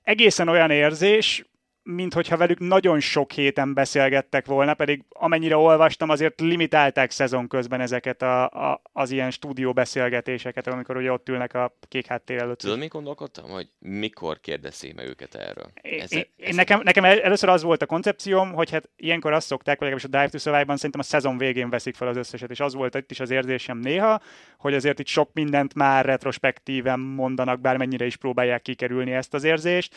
[0.02, 1.44] Egészen olyan érzés,
[1.90, 7.80] mint hogyha velük nagyon sok héten beszélgettek volna, pedig amennyire olvastam, azért limitálták szezon közben
[7.80, 12.58] ezeket a, a, az ilyen stúdió beszélgetéseket, amikor ugye ott ülnek a kék háttér előtt.
[12.58, 15.70] Tudod, mi gondolkodtam, hogy mikor kérdezik meg őket erről?
[15.74, 16.54] Ez, én, ez...
[16.54, 20.18] Nekem, nekem először az volt a koncepcióm, hogy hát ilyenkor azt szokták, vagy legalábbis a
[20.18, 23.10] Dive to Survive-ban szerintem a szezon végén veszik fel az összeset, és az volt itt
[23.10, 24.20] is az érzésem néha,
[24.58, 29.94] hogy azért itt sok mindent már retrospektíven mondanak, bármennyire is próbálják kikerülni ezt az érzést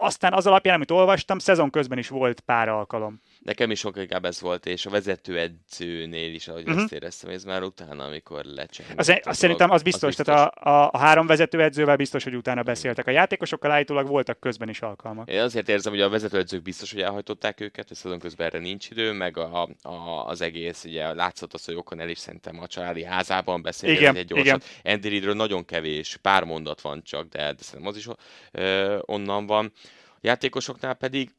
[0.00, 3.20] aztán az alapján, amit olvastam, szezon közben is volt pár alkalom.
[3.48, 6.82] Nekem is sokkal inkább ez volt, és a vezetőedzőnél is, ahogy uh-huh.
[6.82, 8.98] azt éreztem, ez már utána, amikor lecsengett.
[8.98, 10.34] Az, az szerintem az biztos, az biztos.
[10.34, 13.06] tehát a, a, a három vezetőedzővel biztos, hogy utána beszéltek.
[13.06, 15.30] A játékosokkal állítólag voltak közben is alkalmak.
[15.30, 18.90] Én azért érzem, hogy a vezetőedzők biztos, hogy elhajtották őket, és azon közben erre nincs
[18.90, 22.66] idő, meg a, a, az egész, ugye látszott az, hogy Okon el is szerintem a
[22.66, 24.60] családi házában beszélgetett egy gyorsan.
[24.84, 28.06] Andy Reidről nagyon kevés, pár mondat van csak, de, de szerintem az is
[28.52, 29.72] ö, onnan van.
[30.06, 31.30] A játékosoknál pedig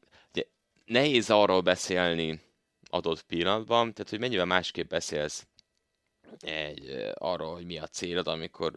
[0.90, 2.40] nehéz arról beszélni
[2.90, 5.46] adott pillanatban, tehát hogy mennyivel másképp beszélsz
[6.38, 8.72] egy, arról, hogy mi a célod, amikor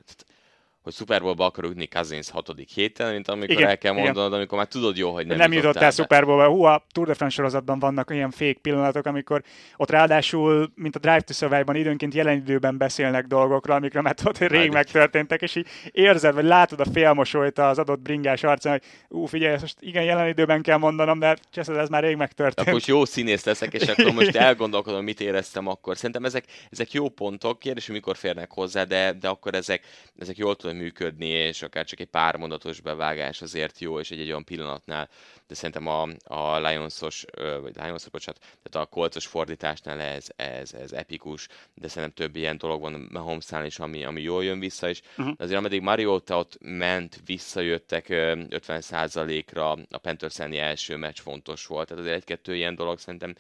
[0.84, 4.38] hogy Super Bowl-ba akar ütni Cousins hatodik héten, mint amikor igen, el kell mondanod, igen.
[4.38, 6.48] amikor már tudod jó, hogy nem, nem jutott el Super Bowl-ba.
[6.48, 9.44] Hú, a Tour de France sorozatban vannak ilyen fék pillanatok, amikor
[9.78, 14.38] ott ráadásul, mint a Drive to Survive-ban időnként jelen időben beszélnek dolgokról, amikre már tudod,
[14.38, 18.84] hogy rég megtörténtek, és így érzed, vagy látod a félmosolyt az adott bringás arcán, hogy
[19.20, 22.60] ú, figyelj, most igen, jelen időben kell mondanom, de cseszed, ez már rég megtörtént.
[22.60, 25.96] Akkor most jó színész leszek, és akkor most elgondolkodom, mit éreztem akkor.
[25.96, 29.82] Szerintem ezek, ezek jó pontok, kérdés, mikor férnek hozzá, de, de akkor ezek,
[30.20, 34.20] ezek jól tudom működni, és akár csak egy pár mondatos bevágás azért jó, és egy,
[34.20, 35.10] egy olyan pillanatnál,
[35.48, 37.26] de szerintem a, a Lionsos,
[37.62, 42.58] vagy Lionsos, bocsánat, tehát a kolcos fordításnál ez, ez, ez epikus, de szerintem több ilyen
[42.58, 45.34] dolog van Mahomesnál is, ami, ami jól jön vissza, és uh-huh.
[45.38, 52.18] azért ameddig Mariota ott ment, visszajöttek 50%-ra, a Panthers első meccs fontos volt, tehát azért
[52.18, 53.36] egy-kettő ilyen dolog szerintem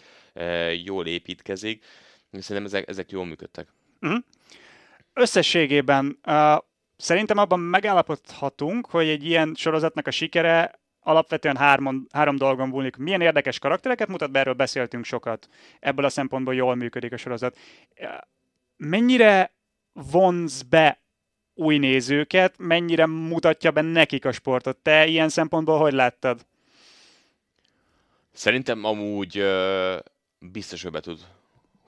[0.83, 1.85] jól építkezik,
[2.31, 3.67] szerintem ezek, ezek jól működtek.
[4.01, 4.19] Uh-huh.
[5.13, 6.57] Összességében uh,
[6.97, 12.95] Szerintem abban megállapodhatunk, hogy egy ilyen sorozatnak a sikere alapvetően három, három dolgon múlik.
[12.95, 15.49] Milyen érdekes karaktereket mutat be, erről beszéltünk sokat.
[15.79, 17.57] Ebből a szempontból jól működik a sorozat.
[18.77, 19.51] Mennyire
[19.93, 21.01] vonz be
[21.53, 24.77] új nézőket, mennyire mutatja be nekik a sportot.
[24.77, 26.45] Te ilyen szempontból hogy láttad?
[28.31, 29.43] Szerintem amúgy
[30.39, 31.19] biztos, hogy be tud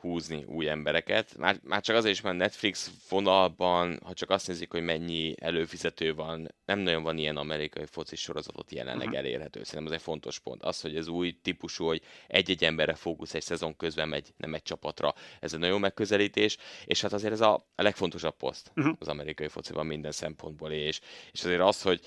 [0.05, 1.37] húzni új embereket.
[1.37, 6.13] Már, már csak azért is, mert Netflix vonalban, ha csak azt nézik, hogy mennyi előfizető
[6.13, 9.17] van, nem nagyon van ilyen amerikai foci sorozatot jelenleg uh-huh.
[9.17, 9.63] elérhető.
[9.63, 10.63] Szerintem ez egy fontos pont.
[10.63, 14.63] Az, hogy ez új típusú, hogy egy-egy emberre fókusz egy szezon közben megy, nem egy
[14.63, 15.13] csapatra.
[15.39, 18.95] Ez egy nagyon megközelítés, és hát azért ez a, legfontosabb poszt uh-huh.
[18.99, 20.99] az amerikai fociban minden szempontból, és,
[21.31, 22.01] és azért az, hogy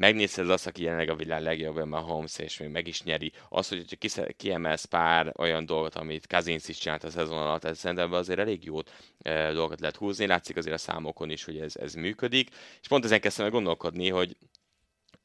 [0.00, 3.32] megnézed azt, aki jelenleg a világ legjobb, Mahomes, és még meg is nyeri.
[3.48, 3.98] Az, hogy
[4.36, 8.64] kiemelsz pár olyan dolgot, amit Kazinsz is csinált a szezon alatt, ez szerintem azért elég
[8.64, 8.78] jó
[9.18, 10.26] e, dolgokat lehet húzni.
[10.26, 12.50] Látszik azért a számokon is, hogy ez, ez működik.
[12.80, 14.36] És pont ezen kezdtem el gondolkodni, hogy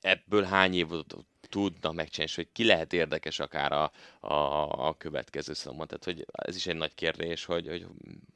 [0.02, 0.88] ebből hány év
[1.56, 4.34] tudna megcsinálni, és hogy ki lehet érdekes akár a, a,
[4.88, 5.88] a következő szomban.
[5.88, 7.86] Tehát, hogy ez is egy nagy kérdés, hogy, hogy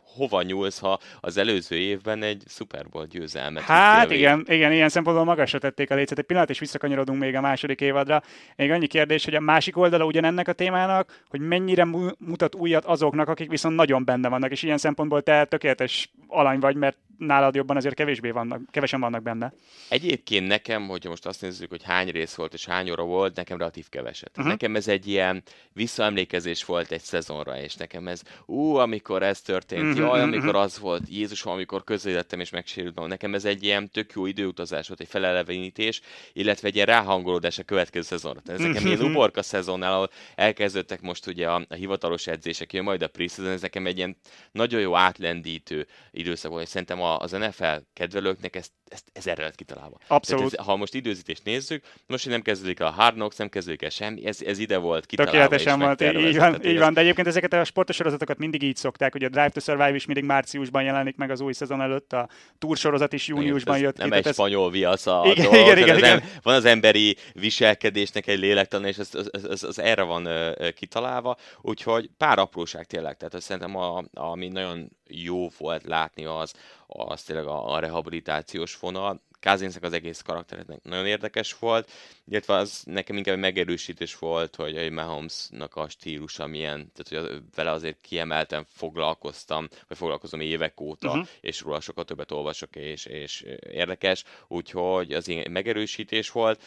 [0.03, 5.25] hova nyúlsz, ha az előző évben egy Super Bowl győzelmet Hát igen, igen, ilyen szempontból
[5.25, 6.17] magasra tették a lécet.
[6.17, 8.23] Egy pillanat, és visszakanyarodunk még a második évadra.
[8.55, 11.85] Még annyi kérdés, hogy a másik oldala ugyanennek a témának, hogy mennyire
[12.17, 16.75] mutat újat azoknak, akik viszont nagyon benne vannak, és ilyen szempontból te tökéletes alany vagy,
[16.75, 19.53] mert nálad jobban azért kevésbé vannak, kevesen vannak benne.
[19.89, 23.57] Egyébként nekem, hogyha most azt nézzük, hogy hány rész volt és hány óra volt, nekem
[23.57, 24.29] relatív keveset.
[24.29, 24.47] Uh-huh.
[24.47, 29.83] Nekem ez egy ilyen visszaemlékezés volt egy szezonra, és nekem ez, ú, amikor ez történt,
[29.83, 30.61] uh-huh, jaj, amikor uh-huh.
[30.61, 33.07] az volt, Jézusom, amikor közélettem és megsérültem.
[33.07, 36.01] Nekem ez egy ilyen tök jó időutazás volt, egy felelevenítés,
[36.33, 38.41] illetve egy ilyen ráhangolódás a következő szezonra.
[38.41, 42.83] Tehát ez nekem ilyen uborka szezonnál, ahol elkezdődtek most ugye a, a hivatalos edzések, jön
[42.83, 44.17] majd a preseason, ez nekem egy ilyen
[44.51, 45.87] nagyon jó átlendítő
[46.19, 49.97] időszak volt, és szerintem az NFL kedvelőknek ezt, ezt ezerre lett kitalálva.
[50.07, 50.53] Abszolút.
[50.53, 54.25] ez, ha most időzítést nézzük, most nem kezdődik a Hard Knocks, nem kezdődik el semmi,
[54.25, 55.37] ez, ez ide volt kitalálva.
[55.37, 59.11] Tökéletesen volt, így van, így van, de egyébként ezeket a sportos sorozatokat mindig így szokták,
[59.11, 62.29] hogy a Drive to Survive is mindig márciusban jelenik meg az új szezon előtt, a
[62.57, 64.09] Tour sorozat is júniusban igen, jött nem ki.
[64.09, 64.33] Nem egy ez...
[64.33, 66.11] spanyol viasz a igen, dolog, igen, igen, igen.
[66.11, 70.69] Em- van az emberi viselkedésnek egy lélektan, és ez, ez, ez, ez erre van uh,
[70.69, 76.53] kitalálva, úgyhogy pár apróság tényleg, tehát szerintem a, ami nagyon jó volt látni az,
[76.89, 79.21] az tényleg a, a rehabilitációs vonal.
[79.39, 81.91] Kázinszak az egész karakternek nagyon érdekes volt,
[82.27, 87.41] illetve az nekem inkább egy megerősítés volt, hogy a Mahomesnak a stílusa milyen, tehát hogy
[87.55, 91.27] vele azért kiemelten foglalkoztam, vagy foglalkozom évek óta, uh-huh.
[91.41, 96.63] és róla sokkal többet olvasok, és, és érdekes, úgyhogy az egy megerősítés volt.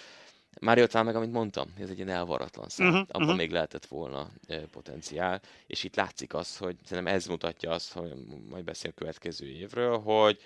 [0.61, 2.87] Mário talán meg, amit mondtam, ez egy ilyen elvaratlan szám.
[2.87, 3.39] Uh-huh, Abban uh-huh.
[3.39, 8.13] még lehetett volna e, potenciál, és itt látszik az, hogy szerintem ez mutatja azt, hogy
[8.51, 10.39] majd beszél a következő évről, hogy,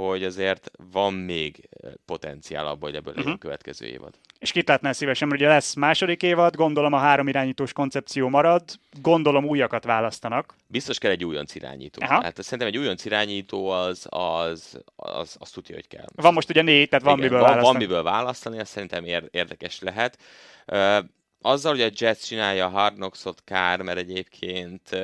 [0.00, 1.68] hogy azért van még
[2.04, 3.24] potenciál abban, hogy ebből uh-huh.
[3.24, 4.14] legyen következő évad.
[4.38, 8.62] És kit látnál szívesen, mert ugye lesz második évad, gondolom a három irányítós koncepció marad,
[9.02, 10.54] gondolom újakat választanak.
[10.66, 12.02] Biztos kell egy újonc irányító.
[12.04, 12.22] Aha.
[12.22, 16.06] Hát szerintem egy újonc irányító az, az, az, az tudja, hogy kell.
[16.14, 17.78] Van most ugye négy, tehát van Igen, miből van, választani.
[17.78, 20.18] Van miből választani, ez szerintem érdekes lehet.
[21.46, 25.00] Azzal, hogy a Jets csinálja a Hard Knocks-ot kár, mert egyébként uh,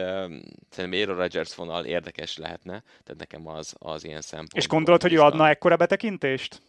[0.70, 4.57] szerintem Aaron Rodgers vonal érdekes lehetne, tehát nekem az, az ilyen szempont.
[4.57, 6.62] És gondolod, hogy ő adna ekkora betekintést?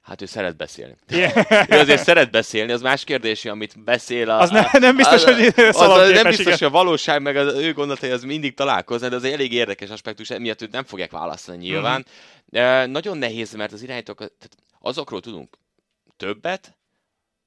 [0.00, 0.96] Hát ő szeret beszélni.
[1.08, 1.70] Yeah.
[1.70, 4.30] ő azért szeret beszélni, az más kérdés, amit beszél.
[4.30, 7.36] A, az ne, nem biztos, az, hogy az, az nem biztos, hogy a valóság, meg
[7.36, 10.84] az ő gondolatai az mindig találkoznak, de az egy elég érdekes aspektus, emiatt őt nem
[10.84, 12.06] fogják választani nyilván.
[12.56, 12.82] Mm-hmm.
[12.82, 14.32] Uh, nagyon nehéz, mert az irányítók,
[14.80, 15.58] azokról tudunk
[16.16, 16.77] többet,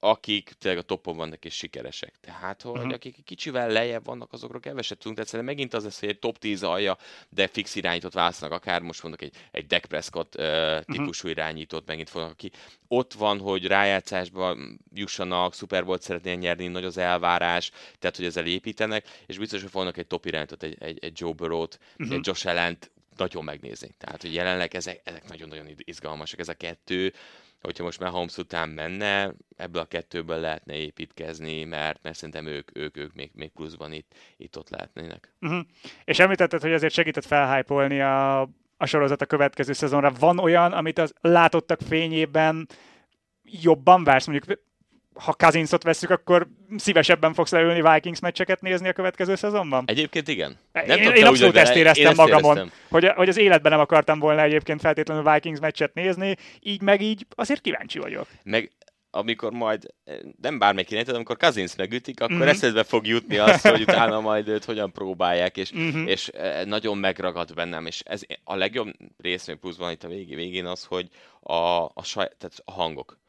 [0.04, 2.14] akik tényleg a topon vannak és sikeresek.
[2.22, 2.94] Tehát, hogy uh-huh.
[2.94, 5.16] akik kicsivel lejjebb vannak, azokról keveset tudunk.
[5.16, 6.98] Tehát szerintem megint az lesz, hogy egy top 10 alja,
[7.30, 11.44] de fix irányítót választanak, akár most mondok egy, egy Dak Prescott uh, típusú uh-huh.
[11.44, 12.52] irányítót megint fognak, aki
[12.88, 14.58] ott van, hogy rájátszásba
[14.94, 19.72] jussanak, Super Bowl szeretnének nyerni, nagy az elvárás, tehát, hogy ezzel építenek, és biztos, hogy
[19.72, 22.16] fognak egy top irányítót, egy, egy, egy Joe Burrow-t, uh-huh.
[22.16, 22.78] egy Josh allen
[23.18, 23.96] nagyon megnézni.
[23.98, 27.14] Tehát, hogy jelenleg ezek, ezek nagyon-nagyon izgalmasak, ez a kettő
[27.62, 32.78] hogyha most már Holmes után menne, ebből a kettőből lehetne építkezni, mert, mert szerintem ők,
[32.78, 35.34] ők, ők még, még pluszban itt, itt ott lehetnének.
[35.42, 35.60] Uh-huh.
[36.04, 38.42] És említetted, hogy azért segített felhájpolni a,
[38.78, 40.12] a sorozat a következő szezonra.
[40.20, 42.68] Van olyan, amit az látottak fényében
[43.44, 44.28] jobban vársz?
[44.28, 44.60] Mondjuk
[45.14, 46.48] ha Kazinszot veszük, akkor
[46.78, 49.84] szívesebben fogsz leülni Vikings meccseket nézni a következő szezonban?
[49.88, 50.58] Egyébként igen.
[50.72, 52.80] Nem én, én abszolút ezt éreztem én magamon, éreztem.
[52.90, 57.26] Hogy, hogy az életben nem akartam volna egyébként feltétlenül Vikings meccset nézni, így meg így
[57.36, 58.28] azért kíváncsi vagyok.
[58.44, 58.72] Meg
[59.14, 59.86] amikor majd,
[60.42, 62.48] nem bármelyik irányító, amikor Kazinsz megütik, akkor mm-hmm.
[62.48, 66.08] eszedbe fog jutni az, hogy utána majd őt hogyan próbálják, és, mm-hmm.
[66.08, 68.88] és e, nagyon megragad bennem, és ez a legjobb
[69.18, 71.08] rész még pluszban itt a végén, végén az, hogy
[71.40, 73.20] a, a, saj, tehát a hangok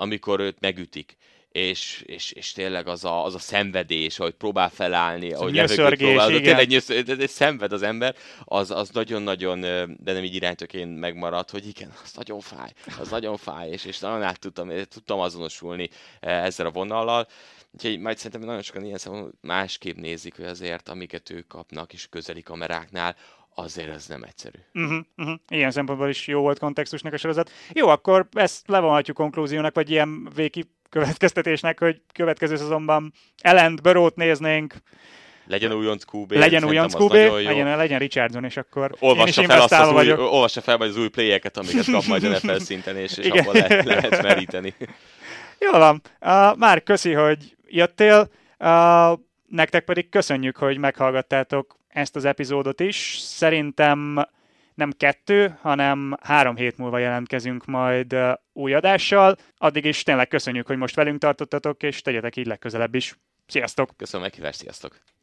[0.00, 1.16] amikor őt megütik,
[1.52, 6.30] és, és, és tényleg az a, az a szenvedés, ahogy próbál felállni, ahogy nyöszörgés, próbál,
[6.30, 6.42] igen.
[6.42, 11.92] tényleg nyösz, szenved az ember, az, az nagyon-nagyon, de nem így iránytoként megmaradt, hogy igen,
[12.04, 15.88] az nagyon fáj, az nagyon fáj, és, és nagyon át tudtam, tudtam azonosulni
[16.20, 17.26] ezzel a vonallal.
[17.72, 22.08] Úgyhogy majd szerintem nagyon sokan ilyen szemben másképp nézik, hogy azért, amiket ők kapnak is
[22.08, 23.16] közeli kameráknál,
[23.54, 24.58] azért ez nem egyszerű.
[24.74, 25.34] Uh-huh, uh-huh.
[25.48, 27.50] Ilyen szempontból is jó volt kontextusnak a sorozat.
[27.72, 34.74] Jó, akkor ezt levonhatjuk konklúziónak, vagy ilyen véki következtetésnek, hogy következő szezonban Ellent, Börót néznénk,
[35.46, 36.32] legyen újonc QB.
[36.32, 40.76] Legyen újonc QB, legyen, legyen Richardson, és akkor olvassa fel, azt az új, olvassa fel
[40.76, 44.22] majd az új playeket, amiket kap majd a NFL szinten, és, és abban le, lehet
[44.22, 44.74] meríteni.
[45.58, 46.02] Jó van.
[46.20, 48.30] Uh, már köszi, hogy jöttél.
[48.58, 53.18] Uh, nektek pedig köszönjük, hogy meghallgattátok ezt az epizódot is.
[53.18, 54.26] Szerintem
[54.74, 58.16] nem kettő, hanem három hét múlva jelentkezünk majd
[58.52, 59.36] új adással.
[59.56, 63.18] Addig is tényleg köszönjük, hogy most velünk tartottatok, és tegyetek így legközelebb is.
[63.46, 63.90] Sziasztok!
[63.96, 65.10] Köszönöm meghívást, sziasztok!